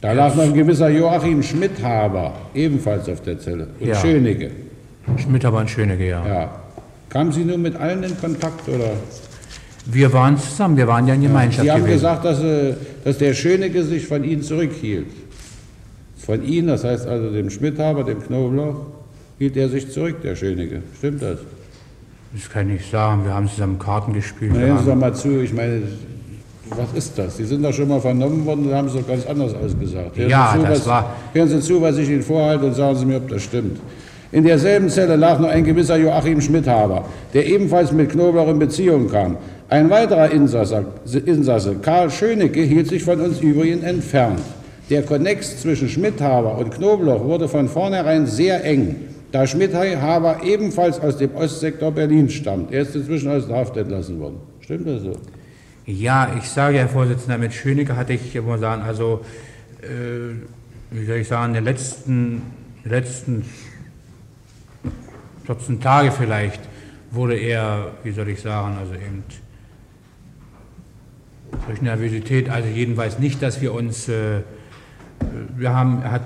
[0.00, 3.68] Da lag noch ein gewisser Joachim Schmidhaber, ebenfalls auf der Zelle.
[3.80, 3.94] Und Ja.
[3.96, 4.50] Schönige.
[5.16, 6.26] Schmidt aber ein Schönige, ja.
[6.26, 6.50] Ja.
[7.08, 8.90] Kamen Sie nun mit allen in Kontakt oder?
[9.86, 11.94] Wir waren zusammen, wir waren ja in Gemeinschaft Sie haben gewesen.
[11.94, 15.06] gesagt, dass, äh, dass der Schönige sich von Ihnen zurückhielt.
[16.18, 18.86] Von Ihnen, das heißt also dem Schmidhaber, dem Knoblauch,
[19.38, 20.82] hielt er sich zurück, der Schönige.
[20.98, 21.38] Stimmt das?
[22.34, 24.50] Das kann ich sagen, wir haben zusammen Karten gespielt.
[24.54, 25.82] Na, hören Sie doch mal zu, ich meine,
[26.70, 27.36] was ist das?
[27.36, 30.18] Sie sind doch schon mal vernommen worden und haben es doch ganz anders ausgesagt.
[30.18, 32.96] Hören Ja, zu, das was, war- Hören Sie zu, was ich Ihnen vorhalte und sagen
[32.98, 33.78] Sie mir, ob das stimmt.
[34.32, 39.08] In derselben Zelle lag noch ein gewisser Joachim Schmidhaber, der ebenfalls mit Knoblauch in Beziehung
[39.08, 39.36] kam.
[39.68, 40.86] Ein weiterer Insasse,
[41.24, 44.40] Insasse, Karl Schönecke, hielt sich von uns übrigens entfernt.
[44.90, 48.96] Der Konnex zwischen Schmidhaber und Knobloch wurde von vornherein sehr eng,
[49.32, 52.72] da Schmidhaber ebenfalls aus dem Ostsektor Berlin stammt.
[52.72, 54.36] Er ist inzwischen aus der Haft entlassen worden.
[54.60, 55.12] Stimmt das so?
[55.84, 59.20] Ja, ich sage, Herr Vorsitzender, mit Schönecke hatte ich, muss sagen, also,
[59.82, 60.34] äh,
[60.90, 62.42] wie soll ich sagen, den letzten,
[62.84, 63.44] letzten
[65.46, 66.60] 14 Tage vielleicht
[67.10, 69.24] wurde er, wie soll ich sagen, also eben
[71.66, 74.42] durch Nervosität, also jedenfalls nicht, dass wir uns, äh,
[75.56, 76.22] wir haben, hat,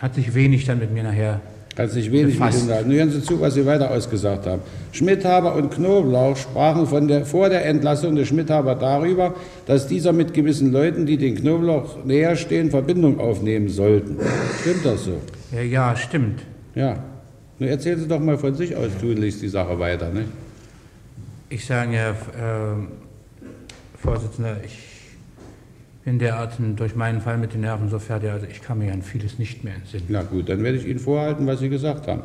[0.00, 1.40] hat sich wenig dann mit mir nachher
[1.78, 2.66] hat sich wenig befasst.
[2.66, 4.62] mit Ihnen Hören Sie zu, was Sie weiter ausgesagt haben.
[4.90, 9.34] Schmidhaber und Knoblauch sprachen von der, vor der Entlassung des Schmidhaber darüber,
[9.66, 14.16] dass dieser mit gewissen Leuten, die den Knoblauch näher stehen, Verbindung aufnehmen sollten.
[14.60, 15.20] Stimmt das so?
[15.54, 16.40] Ja, ja stimmt.
[16.74, 16.96] Ja.
[17.58, 20.10] Nun erzählen Sie doch mal von sich aus tunlichst die Sache weiter.
[20.10, 20.26] Ne?
[21.48, 22.76] Ich sage ja, äh,
[24.00, 24.78] Vorsitzender, ich
[26.04, 29.02] bin derart durch meinen Fall mit den Nerven so fertig, also ich kann mir an
[29.02, 30.06] vieles nicht mehr entsinnen.
[30.08, 32.22] Na gut, dann werde ich Ihnen vorhalten, was Sie gesagt haben.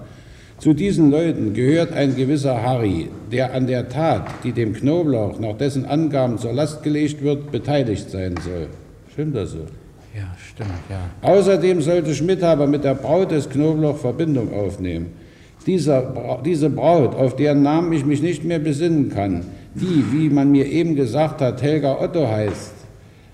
[0.59, 5.57] Zu diesen Leuten gehört ein gewisser Harry, der an der Tat, die dem Knoblauch nach
[5.57, 8.67] dessen Angaben zur Last gelegt wird, beteiligt sein soll.
[9.11, 9.65] Stimmt das so?
[10.15, 11.01] Ja, stimmt, ja.
[11.21, 15.07] Außerdem sollte Schmidhaber mit der Braut des Knoblauch Verbindung aufnehmen.
[15.66, 19.45] Dieser, diese Braut, auf deren Namen ich mich nicht mehr besinnen kann,
[19.76, 22.74] die, wie man mir eben gesagt hat, Helga Otto heißt,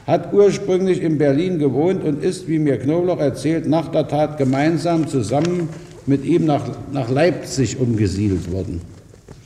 [0.05, 5.07] hat ursprünglich in Berlin gewohnt und ist, wie mir Knoblauch erzählt, nach der Tat gemeinsam
[5.07, 5.69] zusammen
[6.07, 8.81] mit ihm nach, nach Leipzig umgesiedelt worden.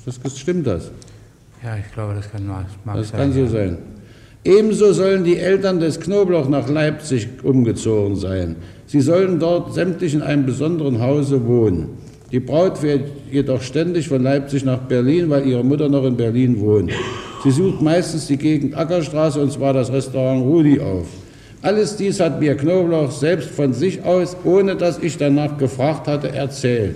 [0.05, 0.91] Das, stimmt das?
[1.63, 3.77] Ja, ich glaube, das kann, das das sein, kann so sein.
[4.45, 8.57] Ebenso sollen die Eltern des Knoblauch nach Leipzig umgezogen sein.
[8.87, 11.89] Sie sollen dort sämtlich in einem besonderen Hause wohnen.
[12.33, 16.59] Die Braut fährt jedoch ständig von Leipzig nach Berlin, weil ihre Mutter noch in Berlin
[16.59, 16.91] wohnt.
[17.43, 21.05] Sie sucht meistens die Gegend Ackerstraße und zwar das Restaurant Rudi auf.
[21.61, 26.29] Alles dies hat mir Knoblauch selbst von sich aus, ohne dass ich danach gefragt hatte,
[26.29, 26.95] erzählt.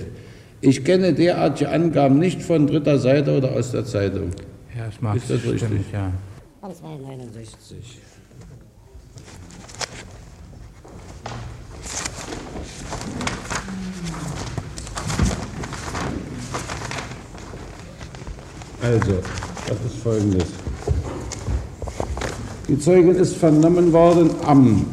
[0.62, 4.32] Ich kenne derartige Angaben nicht von dritter Seite oder aus der Zeitung.
[4.76, 5.68] Ja, das mag ist das richtig?
[5.68, 6.12] Stimmt, ja.
[18.82, 19.14] Also,
[19.68, 20.46] das ist folgendes.
[22.68, 24.86] Die Zeugin ist vernommen worden am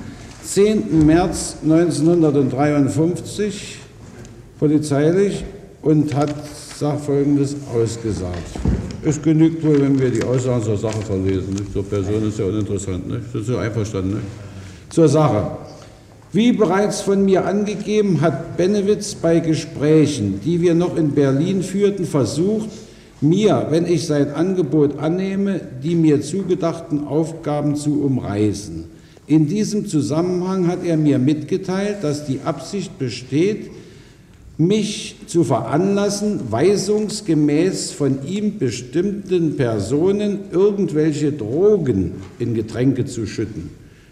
[0.42, 1.06] 10.
[1.06, 3.78] März 1953
[4.58, 5.44] polizeilich
[5.82, 6.34] und hat
[7.04, 8.58] folgendes ausgesagt.
[9.04, 11.54] Es genügt wohl, wenn wir die Aussagen zur Sache verlesen.
[11.54, 11.72] Nicht?
[11.72, 13.08] Zur Person ist ja uninteressant.
[13.08, 13.22] Nicht?
[13.32, 14.14] Das ist ja einverstanden.
[14.14, 14.26] Nicht?
[14.90, 15.50] Zur Sache.
[16.32, 22.04] Wie bereits von mir angegeben, hat Benewitz bei Gesprächen, die wir noch in Berlin führten,
[22.04, 22.68] versucht,
[23.28, 28.84] mir, wenn ich sein Angebot annehme, die mir zugedachten Aufgaben zu umreißen.
[29.26, 33.70] In diesem Zusammenhang hat er mir mitgeteilt, dass die Absicht besteht,
[34.56, 43.70] mich zu veranlassen, weisungsgemäß von ihm bestimmten Personen irgendwelche Drogen in Getränke zu schütten.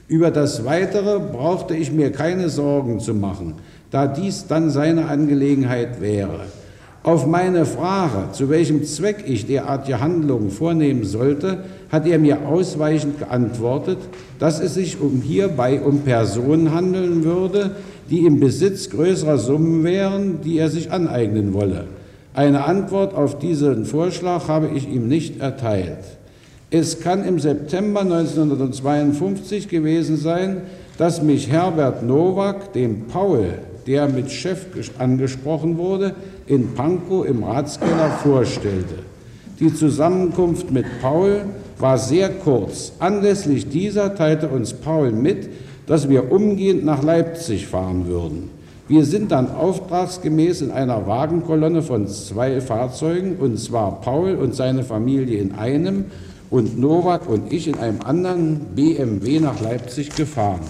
[0.08, 3.54] Über das Weitere brauchte ich mir keine Sorgen zu machen,
[3.90, 6.46] da dies dann seine Angelegenheit wäre.
[7.04, 13.18] Auf meine Frage, zu welchem Zweck ich derartige Handlungen vornehmen sollte, hat er mir ausweichend
[13.18, 13.98] geantwortet,
[14.38, 17.72] dass es sich um hierbei um Personen handeln würde,
[18.08, 21.86] die im Besitz größerer Summen wären, die er sich aneignen wolle.
[22.34, 25.98] Eine Antwort auf diesen Vorschlag habe ich ihm nicht erteilt.
[26.70, 30.62] Es kann im September 1952 gewesen sein,
[30.98, 33.54] dass mich Herbert Nowak dem Paul,
[33.88, 34.66] der mit Chef
[34.98, 36.14] angesprochen wurde,
[36.46, 38.94] in Pankow im Ratskeller vorstellte.
[39.60, 41.42] Die Zusammenkunft mit Paul
[41.78, 42.92] war sehr kurz.
[42.98, 45.48] Anlässlich dieser teilte uns Paul mit,
[45.86, 48.50] dass wir umgehend nach Leipzig fahren würden.
[48.88, 54.82] Wir sind dann auftragsgemäß in einer Wagenkolonne von zwei Fahrzeugen, und zwar Paul und seine
[54.82, 56.06] Familie in einem
[56.50, 60.60] und Nowak und ich in einem anderen BMW nach Leipzig gefahren.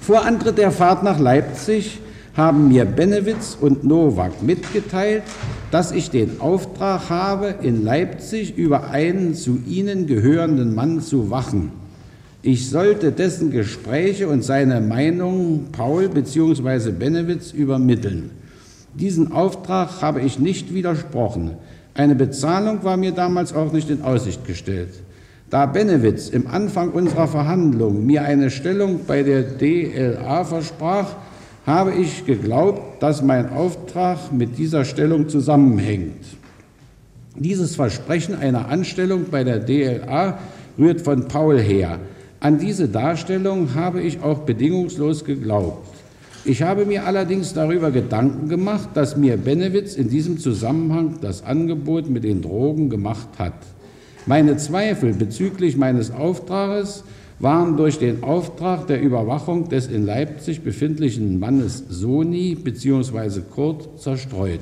[0.00, 2.00] Vor Antritt der Fahrt nach Leipzig
[2.36, 5.22] haben mir Benewitz und Nowak mitgeteilt,
[5.70, 11.72] dass ich den Auftrag habe, in Leipzig über einen zu ihnen gehörenden Mann zu wachen.
[12.42, 16.92] Ich sollte dessen Gespräche und seine Meinung Paul bzw.
[16.92, 18.30] Benewitz übermitteln.
[18.94, 21.52] Diesen Auftrag habe ich nicht widersprochen.
[21.94, 24.90] Eine Bezahlung war mir damals auch nicht in Aussicht gestellt.
[25.48, 31.16] Da Benewitz im Anfang unserer Verhandlungen mir eine Stellung bei der DLA versprach,
[31.66, 36.24] habe ich geglaubt, dass mein Auftrag mit dieser Stellung zusammenhängt.
[37.34, 40.38] Dieses Versprechen einer Anstellung bei der DLA
[40.78, 41.98] rührt von Paul her.
[42.38, 45.88] An diese Darstellung habe ich auch bedingungslos geglaubt.
[46.44, 52.08] Ich habe mir allerdings darüber Gedanken gemacht, dass mir Benewitz in diesem Zusammenhang das Angebot
[52.08, 53.54] mit den Drogen gemacht hat.
[54.26, 57.02] Meine Zweifel bezüglich meines Auftrages
[57.38, 63.40] waren durch den Auftrag der Überwachung des in Leipzig befindlichen Mannes Soni bzw.
[63.54, 64.60] Kurt zerstreut.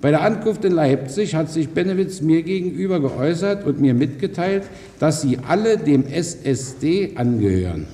[0.00, 4.64] Bei der Ankunft in Leipzig hat sich Benewitz mir gegenüber geäußert und mir mitgeteilt,
[4.98, 7.86] dass sie alle dem SSD angehören.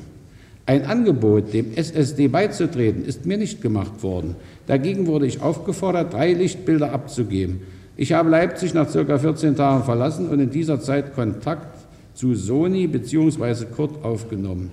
[0.66, 4.36] Ein Angebot, dem SSD beizutreten, ist mir nicht gemacht worden.
[4.66, 7.60] Dagegen wurde ich aufgefordert, drei Lichtbilder abzugeben.
[7.96, 11.75] Ich habe Leipzig nach circa 14 Tagen verlassen und in dieser Zeit Kontakt
[12.16, 13.66] zu Sony bzw.
[13.66, 14.72] Kurt aufgenommen.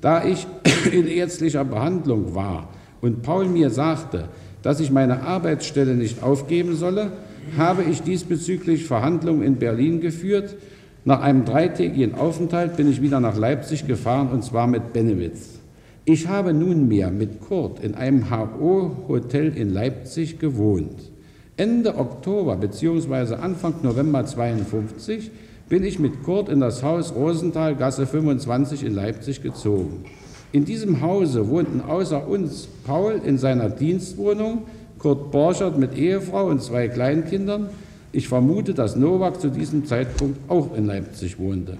[0.00, 0.46] Da ich
[0.92, 2.70] in ärztlicher Behandlung war
[3.02, 4.28] und Paul mir sagte,
[4.62, 7.12] dass ich meine Arbeitsstelle nicht aufgeben solle,
[7.56, 10.56] habe ich diesbezüglich Verhandlungen in Berlin geführt.
[11.04, 15.60] Nach einem dreitägigen Aufenthalt bin ich wieder nach Leipzig gefahren und zwar mit Benewitz.
[16.06, 21.10] Ich habe nunmehr mit Kurt in einem HO-Hotel in Leipzig gewohnt.
[21.56, 23.34] Ende Oktober bzw.
[23.34, 25.30] Anfang November 1952
[25.70, 30.04] bin ich mit Kurt in das Haus Rosenthal, Gasse 25 in Leipzig gezogen.
[30.50, 34.62] In diesem Hause wohnten außer uns Paul in seiner Dienstwohnung,
[34.98, 37.68] Kurt Borchert mit Ehefrau und zwei Kleinkindern.
[38.10, 41.78] Ich vermute, dass Nowak zu diesem Zeitpunkt auch in Leipzig wohnte.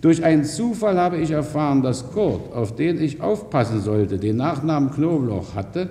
[0.00, 4.90] Durch einen Zufall habe ich erfahren, dass Kurt, auf den ich aufpassen sollte, den Nachnamen
[4.90, 5.88] Knobloch hatte,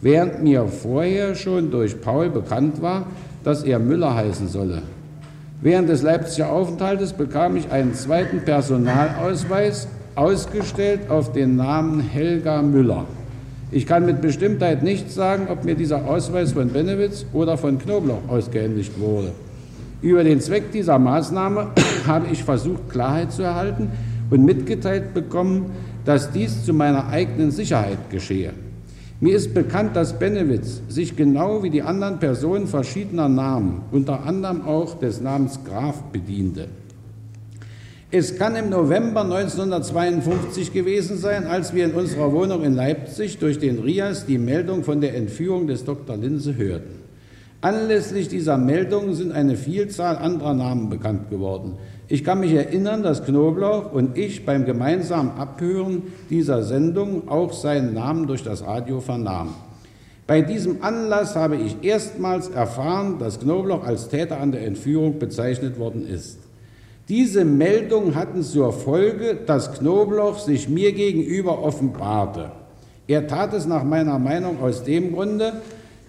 [0.00, 3.06] während mir vorher schon durch Paul bekannt war,
[3.44, 4.82] dass er Müller heißen solle.
[5.64, 13.06] Während des Leipziger Aufenthaltes bekam ich einen zweiten Personalausweis ausgestellt auf den Namen Helga Müller.
[13.70, 18.28] Ich kann mit Bestimmtheit nicht sagen, ob mir dieser Ausweis von Benewitz oder von Knobloch
[18.28, 19.32] ausgehändigt wurde.
[20.02, 21.68] Über den Zweck dieser Maßnahme
[22.06, 23.90] habe ich versucht, Klarheit zu erhalten
[24.28, 25.70] und mitgeteilt bekommen,
[26.04, 28.52] dass dies zu meiner eigenen Sicherheit geschehe.
[29.20, 34.62] Mir ist bekannt, dass Benewitz sich genau wie die anderen Personen verschiedener Namen, unter anderem
[34.62, 36.66] auch des Namens Graf, bediente.
[38.10, 43.58] Es kann im November 1952 gewesen sein, als wir in unserer Wohnung in Leipzig durch
[43.58, 46.16] den Rias die Meldung von der Entführung des Dr.
[46.16, 47.02] Linse hörten.
[47.60, 51.74] Anlässlich dieser Meldung sind eine Vielzahl anderer Namen bekannt geworden.
[52.06, 57.94] Ich kann mich erinnern, dass Knoblauch und ich beim gemeinsamen Abhören dieser Sendung auch seinen
[57.94, 59.54] Namen durch das Radio vernahmen.
[60.26, 65.78] Bei diesem Anlass habe ich erstmals erfahren, dass Knoblauch als Täter an der Entführung bezeichnet
[65.78, 66.38] worden ist.
[67.08, 72.52] Diese Meldung hatten zur Folge, dass Knoblauch sich mir gegenüber offenbarte.
[73.06, 75.60] Er tat es nach meiner Meinung aus dem Grunde,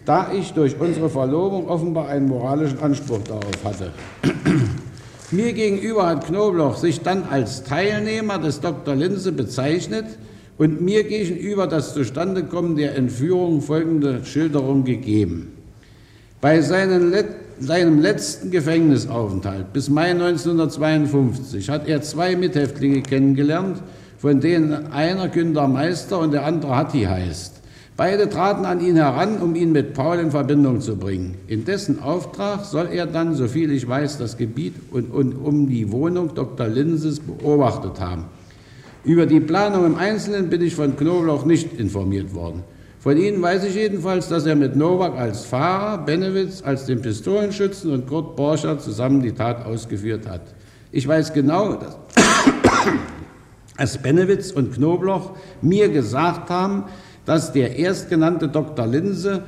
[0.06, 3.92] da ich durch unsere Verlobung offenbar einen moralischen Anspruch darauf hatte.
[5.32, 8.96] Mir gegenüber hat Knobloch sich dann als Teilnehmer des Dr.
[8.96, 10.06] Linse bezeichnet
[10.58, 15.52] und mir gegenüber das Zustandekommen der Entführung folgende Schilderung gegeben.
[16.42, 17.12] Bei seinen
[17.60, 23.82] seinem letzten Gefängnisaufenthalt bis Mai 1952 hat er zwei Mithäftlinge kennengelernt,
[24.18, 27.55] von denen einer Günter Meister und der andere Hatti heißt.
[27.98, 31.38] Beide traten an ihn heran, um ihn mit Paul in Verbindung zu bringen.
[31.48, 35.90] In dessen Auftrag soll er dann, soviel ich weiß, das Gebiet und, und um die
[35.94, 36.68] Wohnung Dr.
[36.68, 38.26] Linses beobachtet haben.
[39.06, 42.64] Über die Planung im Einzelnen bin ich von Knoblauch nicht informiert worden.
[43.00, 47.92] Von Ihnen weiß ich jedenfalls, dass er mit Nowak als Fahrer, Benewitz als den Pistolenschützen
[47.92, 50.42] und Kurt Borcher zusammen die Tat ausgeführt hat.
[50.92, 51.98] Ich weiß genau, dass,
[53.78, 55.32] dass Benewitz und Knobloch
[55.62, 56.86] mir gesagt haben,
[57.26, 58.86] dass der erstgenannte Dr.
[58.88, 59.44] Linse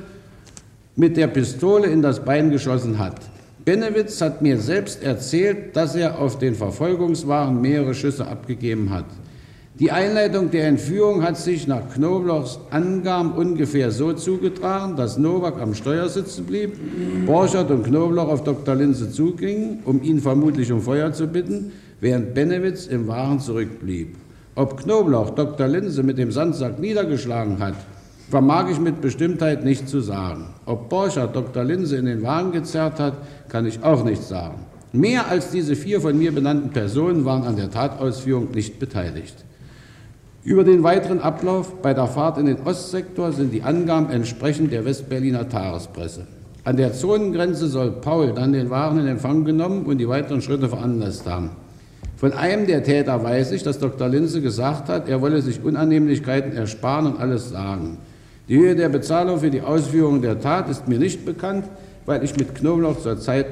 [0.96, 3.16] mit der Pistole in das Bein geschossen hat.
[3.64, 9.04] Benewitz hat mir selbst erzählt, dass er auf den Verfolgungswagen mehrere Schüsse abgegeben hat.
[9.78, 15.72] Die Einleitung der Entführung hat sich nach Knoblochs Angaben ungefähr so zugetragen, dass Nowak am
[15.74, 16.72] Steuer sitzen blieb,
[17.26, 18.74] Borchert und Knobloch auf Dr.
[18.74, 21.70] Linse zugingen, um ihn vermutlich um Feuer zu bitten,
[22.00, 24.16] während Benewitz im Wagen zurückblieb.
[24.58, 25.68] Ob Knobloch Dr.
[25.68, 27.76] Linse mit dem Sandsack niedergeschlagen hat,
[28.28, 30.46] vermag ich mit Bestimmtheit nicht zu sagen.
[30.66, 31.62] Ob Borchert Dr.
[31.62, 33.14] Linse in den Wagen gezerrt hat,
[33.48, 34.56] kann ich auch nicht sagen.
[34.90, 39.36] Mehr als diese vier von mir benannten Personen waren an der Tatausführung nicht beteiligt.
[40.42, 44.84] Über den weiteren Ablauf bei der Fahrt in den Ostsektor sind die Angaben entsprechend der
[44.84, 46.26] Westberliner Tagespresse.
[46.64, 50.68] An der Zonengrenze soll Paul dann den Wagen in Empfang genommen und die weiteren Schritte
[50.68, 51.50] veranlasst haben.
[52.18, 54.08] Von einem der Täter weiß ich, dass Dr.
[54.08, 57.98] Linse gesagt hat, er wolle sich Unannehmlichkeiten ersparen und alles sagen.
[58.48, 61.64] Die Höhe der Bezahlung für die Ausführung der Tat ist mir nicht bekannt.
[62.08, 63.46] weil ich mit Knoblauch zur Zeit,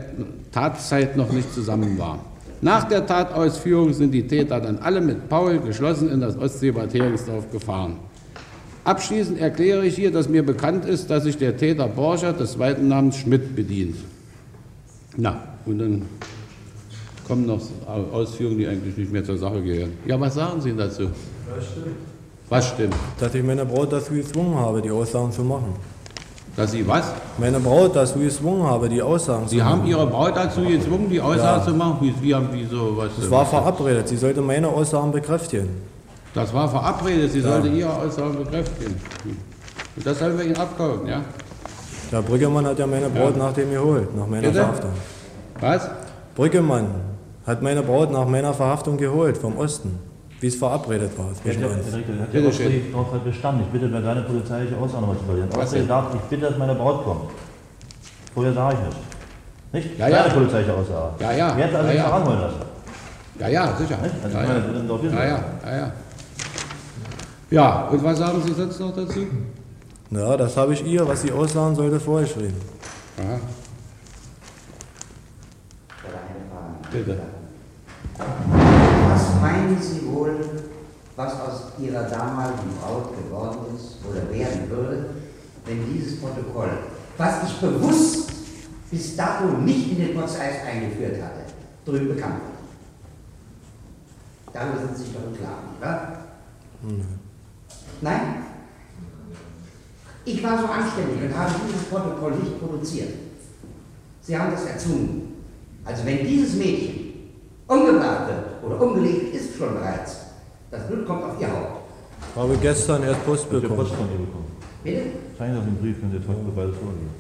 [0.51, 2.25] Tatzeit noch nicht zusammen war.
[2.63, 7.53] Nach der Tatausführung sind die Täter dann alle mit Paul geschlossen in das Ostseebad Heringsdorf
[7.53, 7.97] gefahren.
[8.85, 12.89] Abschließend erkläre ich hier, dass mir bekannt ist, dass sich der Täter Borchert des zweiten
[12.89, 13.97] Namens Schmidt bedient.
[15.19, 16.03] Na, und dann
[17.27, 17.61] kommen noch
[18.13, 19.93] Ausführungen, die eigentlich nicht mehr zur Sache gehören.
[20.07, 21.05] Ja, was sagen Sie dazu?
[21.55, 21.87] Das stimmt.
[22.49, 22.95] Was stimmt?
[23.19, 25.75] Dass ich meine Braut dazu gezwungen habe, die Aussagen zu machen.
[26.57, 27.13] Dass Sie was?
[27.39, 29.81] Meine Braut dazu gezwungen habe, die Aussagen Sie zu machen.
[29.81, 31.65] haben Ihre Braut dazu gezwungen, die Aussage Ja.
[31.67, 31.99] zu machen?
[32.01, 33.11] Wie, wie, haben- wieso, was?
[33.19, 35.69] Es war verabredet, sie sollte meine Aussagen bekräftigen.
[36.35, 37.49] Das war verabredet, sie Ja.
[37.53, 38.95] sollte Ihre Aussagen bekräftigen.
[39.25, 39.37] Hm.
[39.97, 41.23] Und das sollen wir Ihnen abkaufen, ja?
[42.13, 43.43] Der Brüggemann hat ja meine Braut Ja.
[43.45, 44.55] nach dem geholt, nach meiner Bitte?
[44.61, 44.91] Verhaftung.
[45.61, 45.91] Was?
[46.37, 46.87] Brüggemann
[47.47, 49.99] hat meine Braut nach meiner Verhaftung geholt, vom Osten,
[50.41, 51.87] wie es verabredet war zwischen Herr uns.
[51.87, 52.93] Direktor, hat ja Bitte schön.
[52.93, 53.63] darauf bestanden.
[53.63, 55.49] Ich bitte mir keine polizeiliche Aussage nochmal zu verlieren.
[55.51, 55.89] Denn?
[55.89, 57.31] darf ich bitte, dass meine Braut kommt.
[58.35, 59.87] Vorher sage ich nicht.
[59.87, 59.99] Nicht?
[59.99, 60.23] Ja, ja.
[60.23, 61.15] Keine polizeiliche Aussage.
[61.21, 61.53] Ja, ja.
[61.57, 62.07] Wer hat also Ja, nicht ja.
[62.07, 62.57] heranholen lassen?
[63.39, 63.99] Ja, ja, sicher.
[64.03, 64.15] Nicht?
[64.25, 64.55] Also ja, ich ja.
[64.55, 65.93] meine, ja, ja, ja, ja.
[67.49, 69.27] Ja, und was sagen Sie sonst noch dazu?
[70.11, 72.57] Ja, das habe ich ihr, was sie aussagen sollte, vorgeschrieben.
[73.19, 73.39] Aha.
[76.91, 77.19] Bitte.
[78.19, 80.41] Was meinen Sie wohl,
[81.17, 85.07] was aus Ihrer damaligen Braut geworden ist oder werden würde,
[85.67, 86.71] wenn dieses Protokoll,
[87.19, 88.31] was ich bewusst
[88.91, 91.45] bis dato nicht in den Prozess eingeführt hatte,
[91.85, 92.57] drüben bekannt wird?
[94.53, 96.19] Darüber sind Sie sich doch im Klaren, oder?
[98.01, 98.21] Nein?
[100.25, 103.11] Ich war so anständig und habe dieses Protokoll nicht produziert.
[104.23, 105.45] Sie haben das erzwungen.
[105.85, 107.06] Also wenn dieses Mädchen
[107.67, 110.17] umgebracht wird oder umgelegt ist schon bereits,
[110.71, 111.83] das Blut kommt auf ihr Haupt.
[112.35, 113.81] Habe gestern erst Post Ich habe bekommen.
[113.81, 114.47] Post von ihr bekommen.
[114.85, 115.03] Bitte?
[115.39, 117.11] Zeigen Sie auf den Brief, können Sie heute beide vorlegen.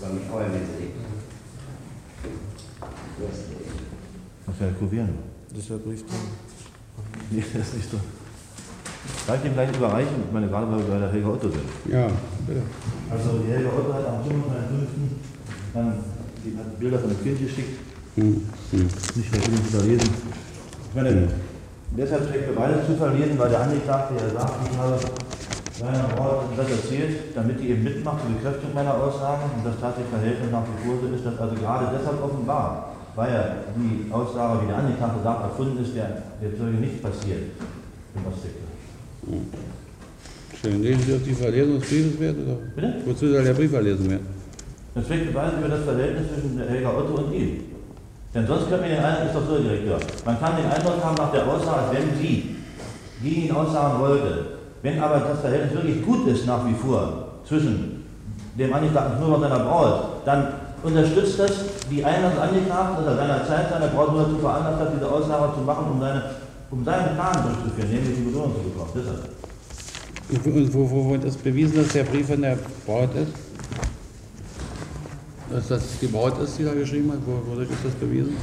[0.00, 0.92] Soll mich freuen, wenn Sie den.
[4.46, 5.10] Muss ja kurieren.
[5.50, 6.18] Das ist der Brief drin.
[7.30, 7.98] Nee, das ist nicht so.
[9.26, 10.14] Kann ich dem gleich überreichen?
[10.26, 11.62] Ich meine, gerade weil wir bei der Helga Otto sind.
[11.88, 12.06] Ja,
[12.46, 12.62] bitte.
[13.10, 14.28] Also die Helga Otto hat am 25.05.
[15.74, 15.94] dann
[16.44, 17.78] die hat Bilder von dem Kind geschickt.
[18.14, 18.44] Hm.
[18.72, 18.88] Hm.
[19.16, 20.10] Nicht mehr genug überlesen.
[20.88, 21.28] Ich meine,
[21.96, 24.98] deshalb trägt Beweise zu verlesen, weil der Angeklagte ja sagt, ich habe
[25.80, 30.12] seiner Braut das erzählt, damit die eben mitmacht zur Bekräftigung meiner Aussagen und das tatsächlich
[30.12, 33.44] Verhältnis nach wie vor so ist, dass also gerade deshalb offenbar, weil ja
[33.76, 37.56] die Aussage, wie der Angeklagte sagt, erfunden ist, der, der Zeuge nicht passiert
[38.14, 38.68] im Ostsektor.
[40.60, 40.82] Schön.
[40.82, 42.36] Lesen Sie auf die Verlesung des Briefes wert?
[42.36, 42.58] Oder?
[42.76, 42.94] Bitte?
[43.06, 44.26] Wozu soll der Brief verlesen werden?
[44.94, 47.71] Das trägt Beweise über das Verhältnis zwischen der Helga Otto und ihm.
[48.34, 51.16] Denn sonst könnte man den Eindruck, ist doch so, Direktor, man kann den Eindruck haben
[51.16, 52.56] nach der Aussage, wenn sie
[53.22, 54.46] gegen ihn aussagen wollte.
[54.82, 58.04] Wenn aber das Verhältnis wirklich gut ist nach wie vor zwischen
[58.58, 60.48] dem Angeklagten Schnurr und seiner Braut, dann
[60.82, 61.52] unterstützt das
[61.90, 65.54] die Einladung des Angeklagten, dass er seinerzeit seine Braut nur dazu veranlasst hat, diese Aussage
[65.54, 66.22] zu machen, um, seine,
[66.70, 68.90] um seinen Plan durchzuführen, nämlich die Belohnung zu bekommen.
[68.96, 69.28] Deshalb.
[70.72, 72.56] Wo, wo, wo ist bewiesen, dass der Brief von der
[72.86, 73.51] Braut ist?
[75.52, 77.18] Dass das die Braut ist, die da geschrieben hat?
[77.26, 78.36] Wo, wodurch ist das bewiesen?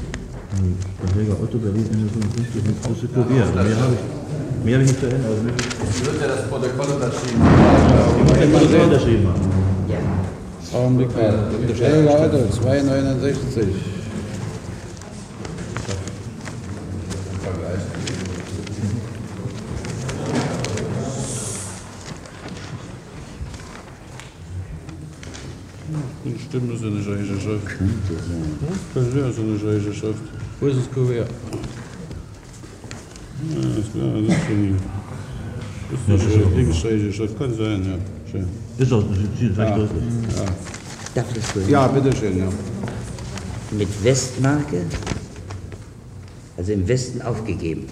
[0.54, 3.56] Der Helga Otto Berlin Ende 55 und das ist kuriert.
[3.56, 5.28] Mehr habe ich, mehr habe ich nicht zu Ende.
[5.28, 5.42] Also
[5.90, 7.42] Es wird ja das Protokoll unterschrieben.
[8.42, 9.50] ich muss unterschrieben haben.
[10.72, 11.50] Augenblick mal.
[11.80, 13.99] Helga Otto, 269.
[26.50, 26.98] Stimmt, das ist eine.
[28.96, 30.24] Das ist ja so eine Schrift.
[30.60, 31.30] Wo ist das Kuvert?
[33.50, 34.78] Ja, ist klar, das ist schon
[36.08, 37.98] Das ist eine Schrift, kann sein, ja.
[38.32, 38.48] Schön.
[38.80, 39.78] Ist das ist Ja, ja.
[39.78, 39.86] ja.
[41.14, 42.50] Darf ich das ja, bitteschön, ja.
[43.72, 44.82] Mit Westmarke,
[46.58, 47.86] also im Westen aufgegeben.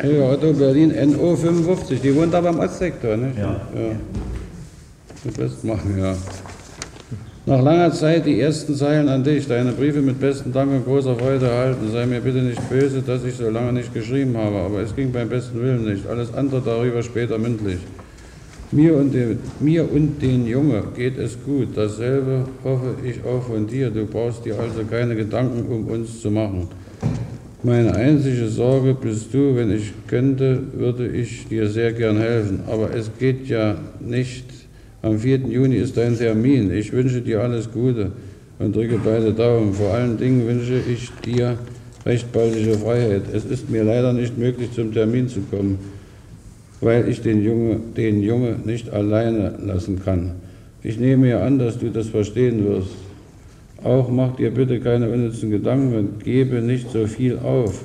[0.00, 3.36] Helga Otto Berlin NO 55, die wohnt aber im Ostsektor, nicht?
[3.36, 3.60] Ja.
[3.74, 3.96] ja.
[5.24, 6.14] Mit Westmachen, ja.
[7.46, 9.48] Nach langer Zeit die ersten Zeilen an dich.
[9.48, 11.90] Deine Briefe mit besten Dank und großer Freude erhalten.
[11.90, 15.10] Sei mir bitte nicht böse, dass ich so lange nicht geschrieben habe, aber es ging
[15.10, 16.06] beim besten Willen nicht.
[16.06, 17.78] Alles andere darüber später mündlich.
[18.70, 21.68] Mir und, dem, mir und den Junge geht es gut.
[21.74, 23.90] Dasselbe hoffe ich auch von dir.
[23.90, 26.68] Du brauchst dir also keine Gedanken um uns zu machen.
[27.64, 32.60] Meine einzige Sorge bist du, wenn ich könnte, würde ich dir sehr gern helfen.
[32.68, 34.44] Aber es geht ja nicht.
[35.02, 35.38] Am 4.
[35.38, 36.72] Juni ist dein Termin.
[36.72, 38.12] Ich wünsche dir alles Gute
[38.60, 39.74] und drücke beide Daumen.
[39.74, 41.58] Vor allen Dingen wünsche ich dir
[42.06, 43.22] recht baldige Freiheit.
[43.32, 45.78] Es ist mir leider nicht möglich, zum Termin zu kommen.
[46.80, 50.36] weil ich den Junge, den Junge nicht alleine lassen kann.
[50.82, 52.90] Ich nehme ja an, dass du das verstehen wirst.
[53.84, 57.84] Auch mach dir bitte keine unnützen Gedanken und gebe nicht so viel auf,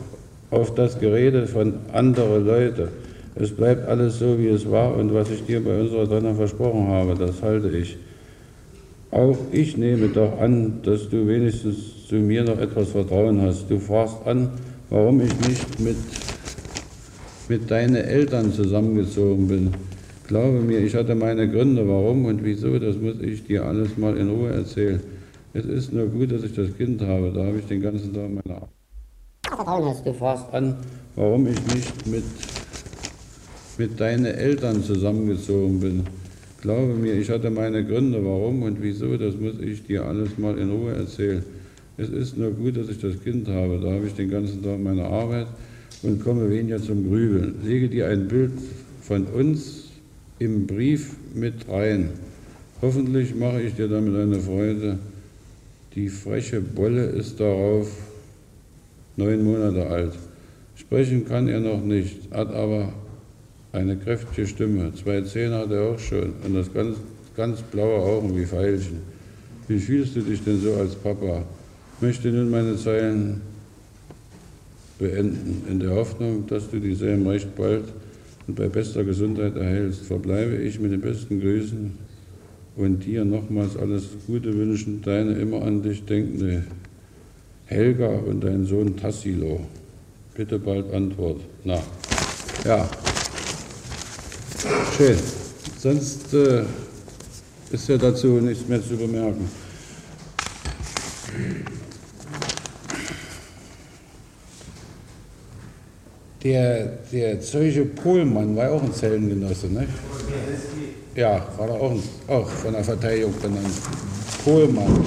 [0.49, 2.87] auf das Gerede von anderen Leuten.
[3.35, 6.87] Es bleibt alles so, wie es war und was ich dir bei unserer Trennung versprochen
[6.87, 7.97] habe, das halte ich.
[9.11, 13.69] Auch ich nehme doch an, dass du wenigstens zu mir noch etwas Vertrauen hast.
[13.69, 14.49] Du fragst an,
[14.89, 15.97] warum ich nicht mit,
[17.49, 19.71] mit deinen Eltern zusammengezogen bin.
[20.27, 24.17] Glaube mir, ich hatte meine Gründe, warum und wieso, das muss ich dir alles mal
[24.17, 24.99] in Ruhe erzählen.
[25.55, 28.27] Es ist nur gut, dass ich das Kind habe, da habe ich den ganzen Tag
[28.27, 28.61] meine
[29.49, 30.03] Arbeit.
[30.03, 30.75] Du fragst an,
[31.15, 32.23] warum ich nicht mit,
[33.77, 36.03] mit deinen Eltern zusammengezogen bin.
[36.61, 40.57] Glaube mir, ich hatte meine Gründe, warum und wieso, das muss ich dir alles mal
[40.57, 41.43] in Ruhe erzählen.
[41.97, 44.79] Es ist nur gut, dass ich das Kind habe, da habe ich den ganzen Tag
[44.79, 45.47] meine Arbeit
[46.01, 47.55] und komme weniger zum Grübeln.
[47.63, 48.53] Lege dir ein Bild
[49.01, 49.89] von uns
[50.39, 52.09] im Brief mit rein.
[52.81, 54.97] Hoffentlich mache ich dir damit eine Freude.
[55.95, 57.87] Die freche Bolle ist darauf
[59.15, 60.13] neun Monate alt.
[60.75, 62.93] Sprechen kann er noch nicht, hat aber
[63.71, 64.91] eine kräftige Stimme.
[64.95, 66.97] Zwei Zähne hat er auch schon und das ganz,
[67.35, 69.01] ganz blaue Augen wie Veilchen.
[69.67, 71.43] Wie fühlst du dich denn so als Papa?
[72.03, 73.41] möchte nun meine Zeilen
[74.99, 77.85] beenden, in der Hoffnung, dass du dieselben recht bald
[78.45, 80.01] und bei bester Gesundheit erhältst.
[80.01, 81.91] Verbleibe ich mit den besten Grüßen
[82.75, 86.63] und dir nochmals alles Gute wünschen, deine immer an dich denkende
[87.65, 89.61] Helga und dein Sohn Tassilo.
[90.35, 91.41] Bitte bald Antwort.
[91.63, 91.81] Na,
[92.65, 92.89] ja.
[94.97, 95.17] Schön.
[95.79, 96.63] Sonst äh,
[97.71, 99.49] ist ja dazu nichts mehr zu bemerken.
[106.43, 109.87] Der, der Zeuge Pohlmann war auch ein Zellengenosse, ne?
[111.15, 111.93] Ja, war er auch,
[112.27, 113.67] auch von der Verteidigung benannt.
[114.43, 115.05] Pohlmann.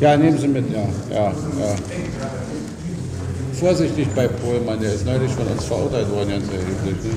[0.00, 1.76] Ja, nehmen Sie mit, ja, ja, ja.
[3.54, 7.04] Vorsichtig bei Pohlmann, der ist neulich von uns verurteilt worden, ganz erheblich.
[7.04, 7.16] Ne?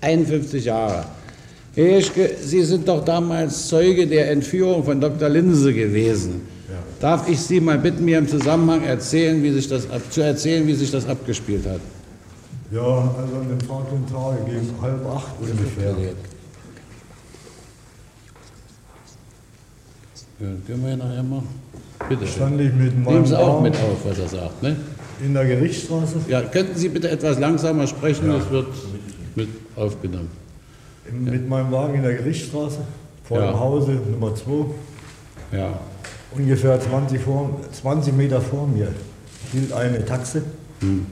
[0.00, 1.04] 51 Jahre.
[1.74, 5.28] Heschke, Sie sind doch damals Zeuge der Entführung von Dr.
[5.28, 6.57] Linse gewesen.
[7.00, 7.10] Ja.
[7.10, 10.74] Darf ich Sie mal bitten, mir im Zusammenhang erzählen, wie sich das, zu erzählen, wie
[10.74, 11.80] sich das abgespielt hat?
[12.70, 15.94] Ja, also an dem folgenden Tag gegen halb acht ungefähr.
[20.40, 21.42] Ja, können wir ja nachher mal.
[22.08, 22.26] Bitte.
[22.26, 24.62] Stand ich mit Nehmen Sie auch mit auf, was er sagt.
[24.62, 24.76] Ne?
[25.24, 26.16] In der Gerichtsstraße?
[26.28, 28.38] Ja, könnten Sie bitte etwas langsamer sprechen, ja.
[28.38, 28.68] das wird
[29.34, 30.30] mit aufgenommen
[31.12, 32.78] mit meinem Wagen in der Gerichtsstraße,
[33.24, 33.50] vor ja.
[33.50, 34.52] dem Hause Nummer 2.
[35.52, 35.78] Ja.
[36.32, 38.92] Ungefähr 20, vor, 20 Meter vor mir
[39.52, 40.42] hielt eine Taxe.
[40.80, 41.06] Hm.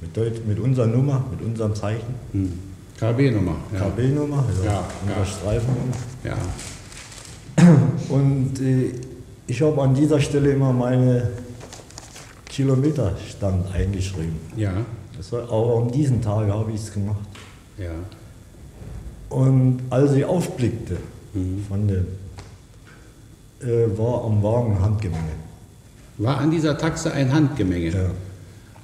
[0.00, 2.14] Mit, mit unserer Nummer, mit unserem Zeichen.
[2.32, 2.58] Hm.
[2.98, 3.56] KB-Nummer.
[3.72, 3.80] Ja.
[3.80, 5.24] KB-Nummer, also ja, ja.
[5.24, 5.94] Streifennummer.
[6.24, 6.36] Ja.
[8.08, 8.92] Und äh,
[9.46, 11.30] ich habe an dieser Stelle immer meine
[12.48, 14.36] Kilometerstand eingeschrieben.
[14.56, 14.72] Ja.
[15.16, 17.20] Das war auch an diesen Tag habe ich es gemacht.
[17.78, 17.90] Ja.
[19.28, 20.98] Und als ich aufblickte
[21.34, 21.64] mhm.
[21.68, 22.06] von dem,
[23.60, 25.32] äh, war am Wagen Handgemenge.
[26.18, 27.88] War an dieser Taxe ein Handgemenge?
[27.88, 28.10] Ja.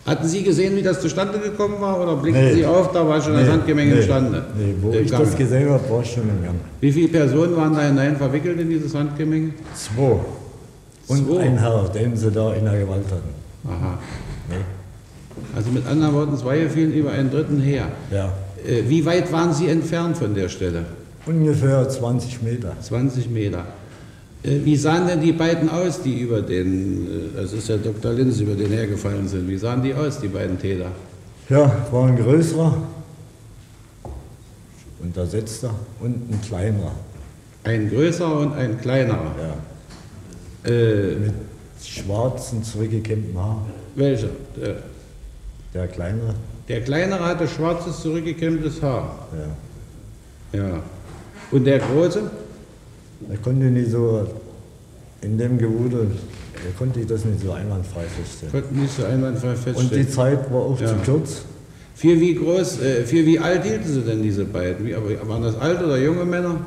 [0.06, 2.54] Hatten Sie gesehen, wie das zustande gekommen war oder blickten nee.
[2.54, 3.42] Sie auf, da war schon nee.
[3.42, 3.98] das Handgemenge nee.
[3.98, 4.44] imstande?
[4.56, 5.24] Nee, wo ich Gange.
[5.24, 6.54] das gesehen habe, war es schon im Gang.
[6.80, 9.50] Wie viele Personen waren da hinein verwickelt in dieses Handgemenge?
[9.74, 10.20] Zwei.
[11.08, 11.40] Und Zwei.
[11.40, 13.34] ein Herr, den sie da in der Gewalt hatten.
[13.66, 13.98] Aha.
[15.54, 17.88] Also mit anderen Worten, zwei fielen über einen dritten her.
[18.10, 18.32] Ja.
[18.66, 20.84] Äh, wie weit waren Sie entfernt von der Stelle?
[21.28, 22.74] Ungefähr 20 Meter.
[22.80, 23.66] 20 Meter.
[24.42, 28.12] Äh, wie sahen denn die beiden aus, die über den, äh, das ist ja Dr.
[28.12, 29.46] Linz, über den hergefallen sind?
[29.46, 30.90] Wie sahen die aus, die beiden Täter?
[31.50, 32.78] Ja, war ein größerer,
[35.00, 36.92] untersetzter und ein kleinerer.
[37.64, 39.34] Ein größerer und ein kleinerer?
[40.64, 40.70] Ja.
[40.70, 41.34] Äh, Mit
[41.84, 43.66] schwarzen, zurückgekämmten Haaren.
[43.94, 44.30] Welcher?
[44.56, 44.76] Der
[45.74, 46.34] der kleinere?
[46.68, 49.28] Der kleinere hatte schwarzes, zurückgekämmtes Haar.
[50.52, 50.60] Ja.
[50.60, 50.82] Ja.
[51.50, 52.30] Und der große?
[53.30, 54.26] Er konnte nicht so,
[55.22, 56.08] in dem Gewudel,
[56.64, 58.52] er konnte das nicht so einwandfrei feststellen.
[58.52, 59.90] Konnte nicht so einwandfrei feststellen.
[59.90, 60.88] Und die Zeit war auch ja.
[60.88, 61.42] zu kurz.
[61.94, 64.86] Für wie groß, äh, für wie alt hielten sie denn diese beiden?
[64.86, 66.60] Wie, waren das alte oder junge Männer?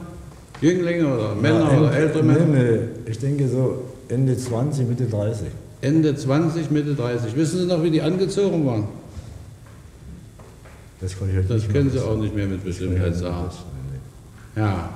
[0.60, 2.46] Jünglinge oder Männer ja, oder ältere Männer?
[2.46, 2.80] Nee,
[3.10, 5.48] ich denke so Ende 20, Mitte 30.
[5.82, 7.36] Ende 20, Mitte 30.
[7.36, 8.88] Wissen Sie noch, wie die angezogen waren?
[11.00, 13.50] Das, kann ich das können Sie auch nicht mehr mit Bestimmtheit sagen.
[14.56, 14.90] Ja.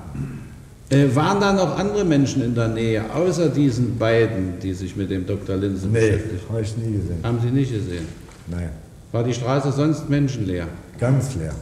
[0.90, 5.10] Äh, waren da noch andere Menschen in der Nähe, außer diesen beiden, die sich mit
[5.10, 5.56] dem Dr.
[5.56, 6.44] Linse Nee, beschäftigt?
[6.50, 7.18] habe ich nie gesehen.
[7.24, 8.06] Haben Sie nicht gesehen?
[8.48, 8.70] Nein,
[9.12, 10.68] War die Straße sonst menschenleer?
[11.00, 11.54] ganz leer.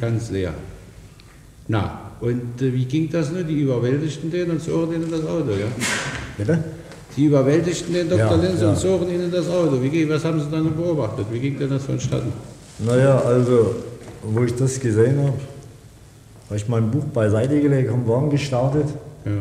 [0.00, 0.52] Ganz leer.
[1.66, 3.42] Na, und äh, wie ging das nur?
[3.42, 5.66] Die überwältigten den und zogen ihn in das Auto, ja?
[6.36, 6.58] Bitte?
[7.16, 8.18] Die überwältigten den Dr.
[8.26, 8.70] Ja, Linse ja.
[8.70, 9.82] und zogen ihn in das Auto.
[9.82, 11.26] Wie, ging- was haben Sie dann beobachtet?
[11.32, 12.32] Wie ging denn das vonstatten?
[12.80, 13.74] Naja, also,
[14.22, 15.32] wo ich das gesehen habe,
[16.48, 18.86] habe ich mein Buch beiseite gelegt, am Wagen gestartet
[19.24, 19.32] Ja.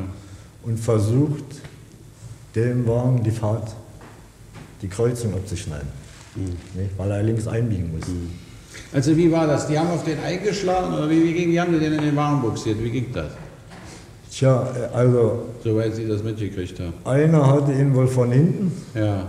[0.64, 1.43] und versucht,
[2.55, 3.70] dem Wagen die Fahrt,
[4.82, 5.88] die Kreuzung abzuschneiden.
[6.36, 6.91] Nicht?
[6.97, 8.05] Weil er links einbiegen muss.
[8.93, 9.68] Also wie war das?
[9.68, 12.16] Die haben auf den eingeschlagen oder wie, wie ging, wie haben die den in den
[12.16, 12.82] Wagen buxiert?
[12.84, 13.32] Wie ging das?
[14.32, 16.93] Tja, äh, also, Soweit Sie das mitgekriegt haben.
[17.05, 19.28] einer hatte ihn wohl von hinten, Ja,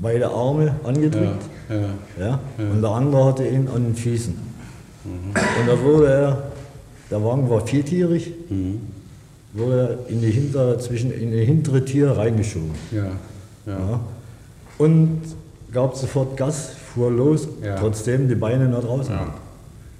[0.00, 1.88] beide Arme angedrückt, ja, ja.
[2.18, 4.34] ja, und der andere hatte ihn an den Füßen.
[5.04, 6.42] Und da wurde er,
[7.10, 8.32] der Wagen war viertierig,
[9.52, 12.70] wurde er in die, hinter, zwischen, in die hintere Tier reingeschoben.
[12.92, 13.06] Ja,
[13.66, 14.00] Ja.
[14.78, 15.20] Und
[15.72, 17.76] gab sofort Gas, fuhr los, Ja.
[17.76, 19.14] trotzdem die Beine nach draußen.
[19.14, 19.34] Ja.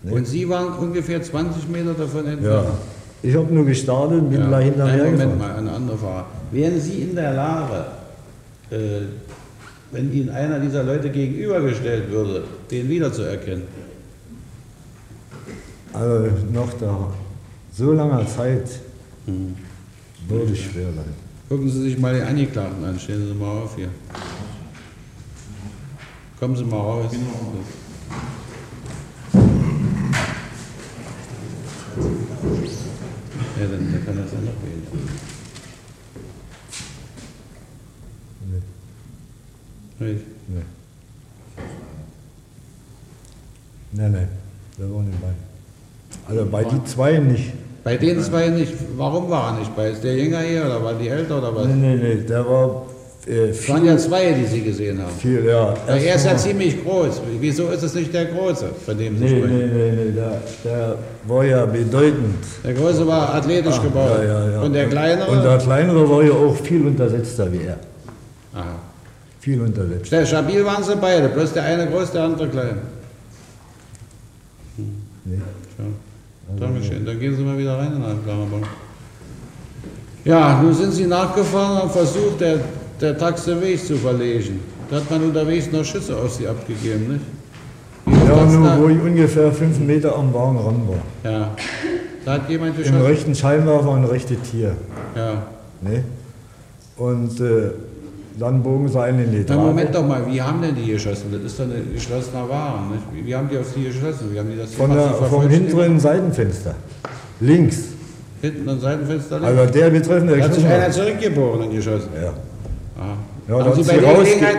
[0.03, 0.13] Nee.
[0.13, 2.33] Und Sie waren ungefähr 20 Meter davon Ja.
[2.33, 2.69] entfernt?
[3.23, 4.49] Ich habe nur gestartet und bin Ja.
[4.49, 6.27] gleich hinterher Moment mal, eine andere Frage.
[6.53, 7.85] Wären Sie in der Lage,
[8.71, 8.77] äh,
[9.93, 13.63] wenn Ihnen einer dieser Leute gegenübergestellt würde, den wiederzuerkennen?
[15.95, 17.09] Also nach der
[17.73, 18.81] so langer Zeit
[20.29, 21.15] würde ich schwer sein.
[21.49, 23.91] Gucken Sie sich mal den Angeklagten an, stehen Sie mal auf hier.
[26.41, 27.13] Kommen Sie mal raus.
[33.57, 34.83] Ja, dann, dann kann das ja noch wählen.
[40.01, 40.27] Nicht?
[40.49, 40.63] Nee.
[43.93, 44.29] Nein, nein,
[44.77, 45.54] wir waren nicht bei.
[46.29, 47.53] Also bei die zwei nicht.
[47.85, 48.73] Bei den zwei nicht.
[48.97, 49.91] Warum war er nicht bei?
[49.91, 51.67] Ist der jünger hier oder war die älter oder was?
[51.67, 52.87] Nee, nee, nee, der war
[53.27, 55.13] äh, Es waren ja zwei, die Sie gesehen haben.
[55.19, 55.75] viel, ja.
[55.87, 57.21] Er ist ja ziemlich groß.
[57.41, 59.59] Wieso ist es nicht der Große, von dem Sie Nee, sprechen?
[59.59, 60.97] nee, nee, nee, der, der
[61.27, 62.37] war ja bedeutend.
[62.65, 64.11] Der Große war athletisch Ah, gebaut.
[64.19, 64.61] Ja, ja, ja.
[64.63, 65.31] Und der Kleinere?
[65.31, 67.79] Und der Kleinere war ja auch viel untersetzter wie er.
[68.55, 68.65] Aha.
[69.41, 70.09] Viel untersetzt.
[70.09, 72.79] Sehr stabil waren sie beide, bloß der eine groß, der andere klein.
[75.27, 75.37] Nee.
[76.59, 77.05] Dankeschön.
[77.05, 78.67] Dann gehen Sie mal wieder rein in den Klammerbank.
[80.25, 82.59] Ja, nun sind Sie nachgefahren und haben versucht, der,
[83.01, 84.61] der Tax den Weg zu verlegen.
[84.91, 87.25] Da hat man unterwegs noch Schüsse auf Sie abgegeben, nicht?
[88.07, 91.31] Wie Ja, nur da- wo ich ungefähr fünf Meter am Wagen ran war.
[91.31, 91.51] Ja.
[92.25, 93.03] Da hat jemand Im geschossen.
[93.03, 94.75] rechten Scheinwerfer und rechte Tier.
[95.15, 95.43] Ja.
[95.83, 96.05] Ne?
[96.97, 97.71] Und äh,
[98.39, 99.61] dann bogen sie einen in die Na, Trage.
[99.69, 101.27] Moment doch mal, wie haben denn die geschossen?
[101.33, 103.27] Das ist doch ein geschlossener Wagen, nicht?
[103.27, 104.33] Wie, haben die auf die geschossen?
[104.33, 106.75] Wie haben die das Von der, Sie vom hinteren Seitenfenster.
[107.41, 107.79] Links.
[108.43, 109.59] Hinten am Seitenfenster links?
[109.59, 110.93] Also der betreffende Da hat sich einer hat.
[110.93, 112.09] zurückgebogen und geschossen.
[112.21, 112.29] Ja.
[112.29, 113.17] Aha.
[113.49, 114.57] Ja, haben Sie bei sie der Gelegenheit,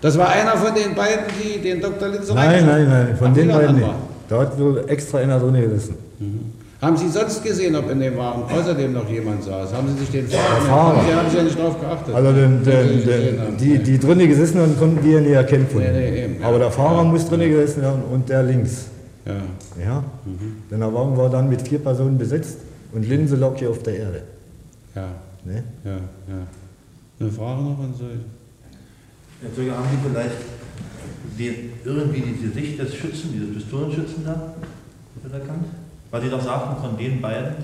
[0.00, 2.08] das war einer von den beiden, die den Dr.
[2.08, 3.88] Linse Nein, nein, nein, von den Sie beiden nicht.
[4.28, 5.94] Da hat wohl extra einer drin gesessen.
[6.82, 9.72] Haben Sie sonst gesehen, ob in dem Wagen außerdem noch jemand saß?
[9.72, 10.54] Haben Sie sich den Fahrer...
[10.54, 10.96] Der Fahrer.
[10.96, 12.12] Haben Sie, haben Sie ja nicht drauf geachtet.
[12.12, 15.92] Also den, den, den, die, die drinnen gesessen haben, konnten wir nie erkennen von Nee,
[15.92, 16.48] nee, eben, ja.
[16.48, 17.04] Aber der Fahrer Ja.
[17.04, 18.86] muss drinnen gesessen haben und der links.
[19.24, 19.34] Ja.
[19.80, 20.04] Ja?
[20.72, 22.58] Denn der Wagen war dann mit vier Personen besetzt
[22.92, 24.22] und Linse lag hier auf der Erde.
[24.96, 25.06] Ja,
[25.44, 25.62] Ne?
[25.84, 26.46] ja, ja.
[27.20, 28.04] Eine Frage noch an Sie?
[29.40, 30.36] Herr Zeuge, haben Sie vielleicht
[31.38, 34.52] den, irgendwie die Sicht des Schützen, dieses Pistolenschützen da
[35.32, 35.66] erkannt?
[36.12, 37.54] Weil Sie doch sagten, von den beiden,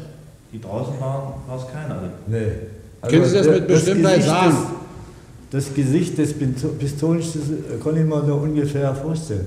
[0.53, 1.95] die draußen waren, war es keiner.
[1.95, 3.09] Also, Nee.
[3.09, 4.57] Können Sie das mit Bestimmtheit Gesicht sagen?
[5.53, 6.35] Des, das Gesicht des
[6.79, 9.47] Pistolenschützes äh, kann ich mir nur ungefähr vorstellen.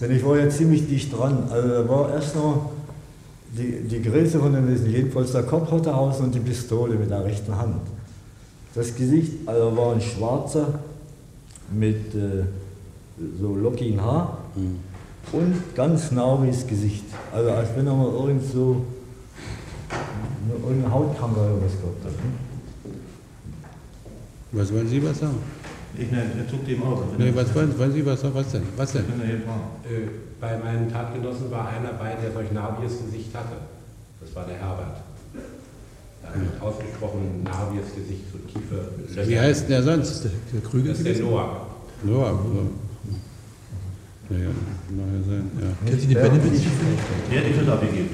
[0.00, 1.48] Denn ich war ja ziemlich dicht dran.
[1.50, 2.70] Also da war erst noch
[3.56, 4.88] die, die Größe von dem Wesen.
[4.88, 7.80] Jedenfalls der Kopf hatte aus und die Pistole mit der rechten Hand.
[8.74, 10.78] Das Gesicht also war ein schwarzer
[11.72, 12.44] mit äh,
[13.40, 14.38] so lockigen Haar
[15.32, 17.04] und ganz narbiges Gesicht.
[17.32, 18.84] Also als wenn er mal irgend so
[19.90, 22.12] eine, irgendeine Hautkrankheit oder was gehabt hat.
[22.12, 22.30] Ne?
[24.52, 25.36] Was wollen Sie was sagen?
[25.96, 27.02] ich ne, er zuckte ihm auf.
[27.18, 28.34] Nee, was wollen, wollen Sie was sagen?
[28.34, 28.62] Was denn?
[28.76, 29.04] Was denn?
[29.04, 30.08] Äh,
[30.40, 33.56] Bei meinen Tatgenossen war einer bei, der solch narbiges Gesicht hatte.
[34.20, 34.96] Das war der Herbert.
[36.22, 39.28] Er hat ausgesprochen narbiges Gesicht, so tiefe Löcher.
[39.28, 40.24] Wie heißt denn der sonst?
[40.24, 41.66] Der, Krüger Das ist der Noah.
[42.04, 42.38] Noah.
[44.30, 44.48] Ja, ja,
[44.90, 45.88] mag ja sein, ja.
[45.88, 46.62] Können Sie die Benefits
[47.30, 48.10] Der hat die Schüsse abgegeben.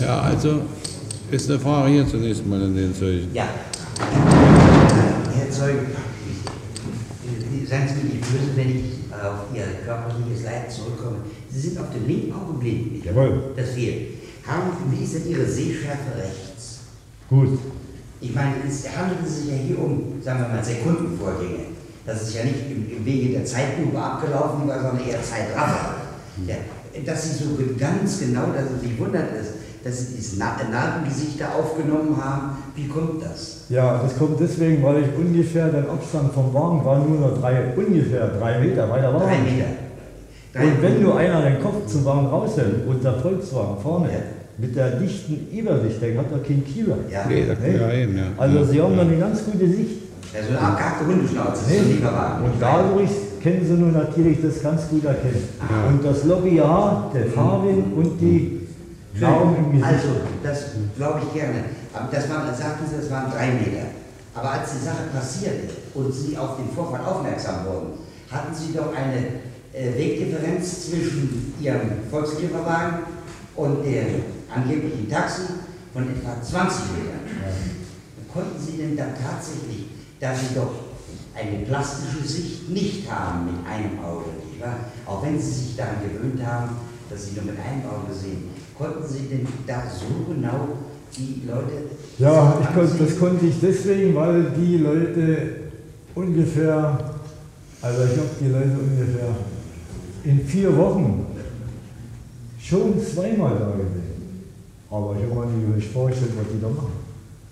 [0.00, 0.62] Ja, also
[1.30, 3.28] ist eine Frage hier zunächst mal in den Zeichen.
[3.34, 3.48] Ja.
[5.34, 5.80] Herr Zeuge,
[7.68, 11.18] Seien Sie mir nicht böse, wenn ich auf Ihr körperliches Leid zurückkomme.
[11.50, 13.04] Sie sind auf dem linken Auge blind.
[13.04, 13.52] Jawohl.
[13.56, 14.14] Das fehlt.
[14.46, 16.75] Haben, wie ist denn Ihre Sehschärfe rechts?
[17.28, 17.58] Gut.
[18.20, 21.64] Ich meine, es handelt sich ja hier um, sagen wir mal, Sekundenvorgänge.
[22.06, 25.94] Das ist ja nicht im, Wege der Zeitlupe abgelaufen, sondern eher Zeitraffer.
[26.46, 26.54] Ja,
[27.04, 29.50] dass Sie so ganz genau, dass es sich wundert ist,
[29.84, 32.58] dass Sie diese Na- Narbengesichter aufgenommen haben.
[32.74, 33.64] Wie kommt das?
[33.68, 37.74] Ja, das kommt deswegen, weil ich ungefähr, der Abstand vom Wagen war nur noch drei,
[37.76, 39.42] ungefähr drei Meter, weiter war Drei er.
[39.42, 40.66] Meter.
[40.74, 44.08] Und wenn nur einer den Kopf zum Wagen raushält und der Volkswagen vorne
[44.58, 46.96] mit der dichten Übersicht, der hat doch keinen Kieler.
[47.10, 47.26] Ja.
[47.28, 47.78] Nee, da kann Ne?
[47.80, 48.24] ja hin, ja.
[48.38, 49.90] Also Sie haben dann eine ganz gute Sicht.
[50.34, 52.44] Also eine abgehackte Hundeschnauze, das ist Lieferwagen.
[52.44, 53.10] Und dadurch
[53.42, 55.42] können Sie nun natürlich das ganz gut erkennen.
[55.88, 58.66] Und das Lobbyjahr, der Fahrwind und die
[59.20, 59.86] Nahrung im Gesicht.
[59.92, 60.08] Also,
[60.42, 60.64] das
[60.96, 61.64] glaube ich gerne.
[61.94, 63.86] Aber das waren, sagten Sie, das waren drei Meter.
[64.34, 67.88] Aber als die Sache passierte und Sie auf den Vorfall aufmerksam wurden,
[68.30, 69.16] hatten Sie doch eine
[69.72, 71.80] äh, Wegdifferenz zwischen Ihrem
[72.10, 72.98] Volkslieferwagen
[73.54, 75.42] und dem angeblichen Taxi
[75.92, 77.20] von etwa 20 Metern.
[78.32, 79.86] Konnten Sie denn dann tatsächlich,
[80.20, 80.70] da Sie doch
[81.34, 84.76] eine plastische Sicht nicht haben mit einem Auge, nicht wahr?
[85.06, 86.76] Auch wenn Sie sich daran gewöhnt haben,
[87.08, 90.68] dass Sie nur mit einem Auge sehen, konnten Sie denn da so genau
[91.16, 91.90] die Leute.
[92.18, 95.50] Ja, ich konnte, das konnte ich deswegen, weil die Leute
[96.14, 96.98] ungefähr,
[97.80, 99.28] also ich habe die Leute ungefähr
[100.24, 101.26] in vier Wochen
[102.60, 104.15] schon zweimal da gesehen.
[104.96, 106.92] Aber ich habe mir nicht vorgestellt, was die da machen.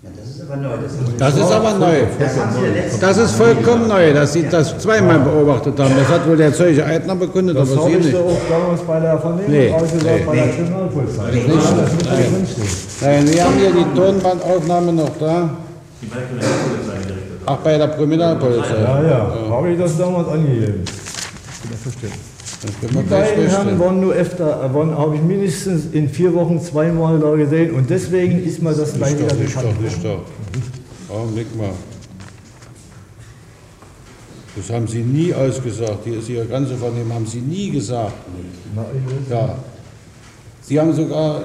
[0.03, 0.77] Ja, das ist aber neu.
[0.83, 1.99] Das, Das ist aber neu.
[2.19, 5.95] Das ja Das ist vollkommen neu, dass Sie das zweimal beobachtet haben.
[5.99, 8.15] Das hat wohl der Zeuge Eitner bekundet, Das aber habe Sie ich nicht.
[8.15, 10.25] da auch damals bei der Vernehmung Nee, ausgesagt, nee.
[10.27, 10.49] bei der.
[10.49, 11.23] Kriminalpolizei.
[11.33, 11.97] Nee, Ja, das
[12.33, 12.69] drinstehen.
[13.03, 15.51] Nein, wir haben hier die Tonbandaufnahme noch da.
[16.01, 17.39] Die bei der Kriminalpolizei gerichtet.
[17.47, 18.81] Ach, bei der Kriminalpolizei.
[18.83, 20.83] Ja, ja, habe ich das damals angegeben.
[20.85, 22.34] Das können
[22.65, 27.19] Die beiden Herren waren nur öfter, äh, waren, habe ich mindestens in vier Wochen zweimal
[27.19, 29.77] da gesehen und deswegen ist mir das gleich wieder doch, nicht bekannt.
[29.77, 31.15] doch, nicht doch.
[31.15, 31.71] Augenblick mal.
[34.57, 35.99] Das haben Sie nie ausgesagt.
[36.05, 38.15] Hier ist Ihre ganze Vernehmung, haben Sie nie gesagt.
[39.29, 39.57] Ja.
[40.63, 41.43] Sie haben sogar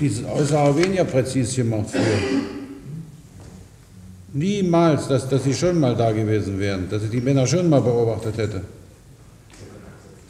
[0.00, 2.02] diese Aussage weniger präzise gemacht früher.
[4.32, 7.80] Niemals, dass, dass Sie schon mal da gewesen wären, dass ich die Männer schon mal
[7.80, 8.62] beobachtet hätte.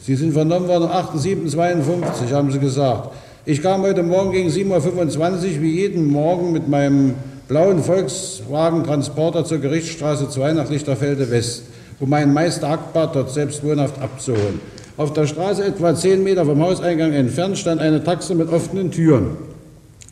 [0.05, 3.09] Sie sind vernommen worden um 8.7.52, haben Sie gesagt.
[3.43, 7.15] Ich kam heute Morgen gegen 7.25 Uhr wie jeden Morgen mit meinem
[7.47, 11.63] blauen Volkswagen-Transporter zur Gerichtsstraße 2 nach Lichterfelde West,
[11.99, 14.61] um meinen Meister Hackbart dort selbst wohnhaft abzuholen.
[14.95, 19.37] Auf der Straße etwa 10 Meter vom Hauseingang entfernt stand eine Taxe mit offenen Türen,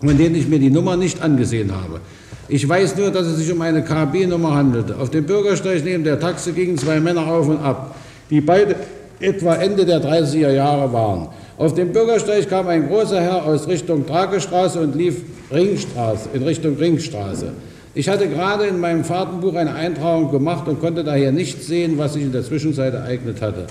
[0.04, 2.00] von denen ich mir die Nummer nicht angesehen habe.
[2.48, 4.98] Ich weiß nur, dass es sich um eine KB-Nummer handelte.
[4.98, 7.96] Auf dem Bürgersteig neben der Taxe gingen zwei Männer auf und ab,
[8.32, 8.76] die beide
[9.24, 11.30] etwa Ende der 30er Jahre waren.
[11.58, 15.22] Auf dem Bürgersteig kam ein großer Herr aus Richtung Tragestraße und lief
[15.52, 17.54] Ringstraße, in Richtung Ringstraße.
[17.96, 22.14] Ich hatte gerade in meinem Fahrtenbuch eine Eintragung gemacht und konnte daher nicht sehen, was
[22.14, 23.68] sich in der Zwischenzeit ereignet hatte.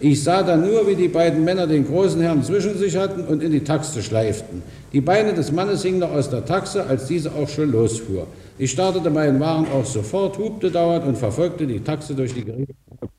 [0.00, 3.42] Ich sah dann nur, wie die beiden Männer den großen Herrn zwischen sich hatten und
[3.42, 4.62] in die Taxe schleiften.
[4.92, 8.26] Die Beine des Mannes hingen noch aus der Taxe, als diese auch schon losfuhr.
[8.58, 13.12] Ich startete meinen Wagen auch sofort, hupte dauernd und verfolgte die Taxe durch die Gerichtsstraße.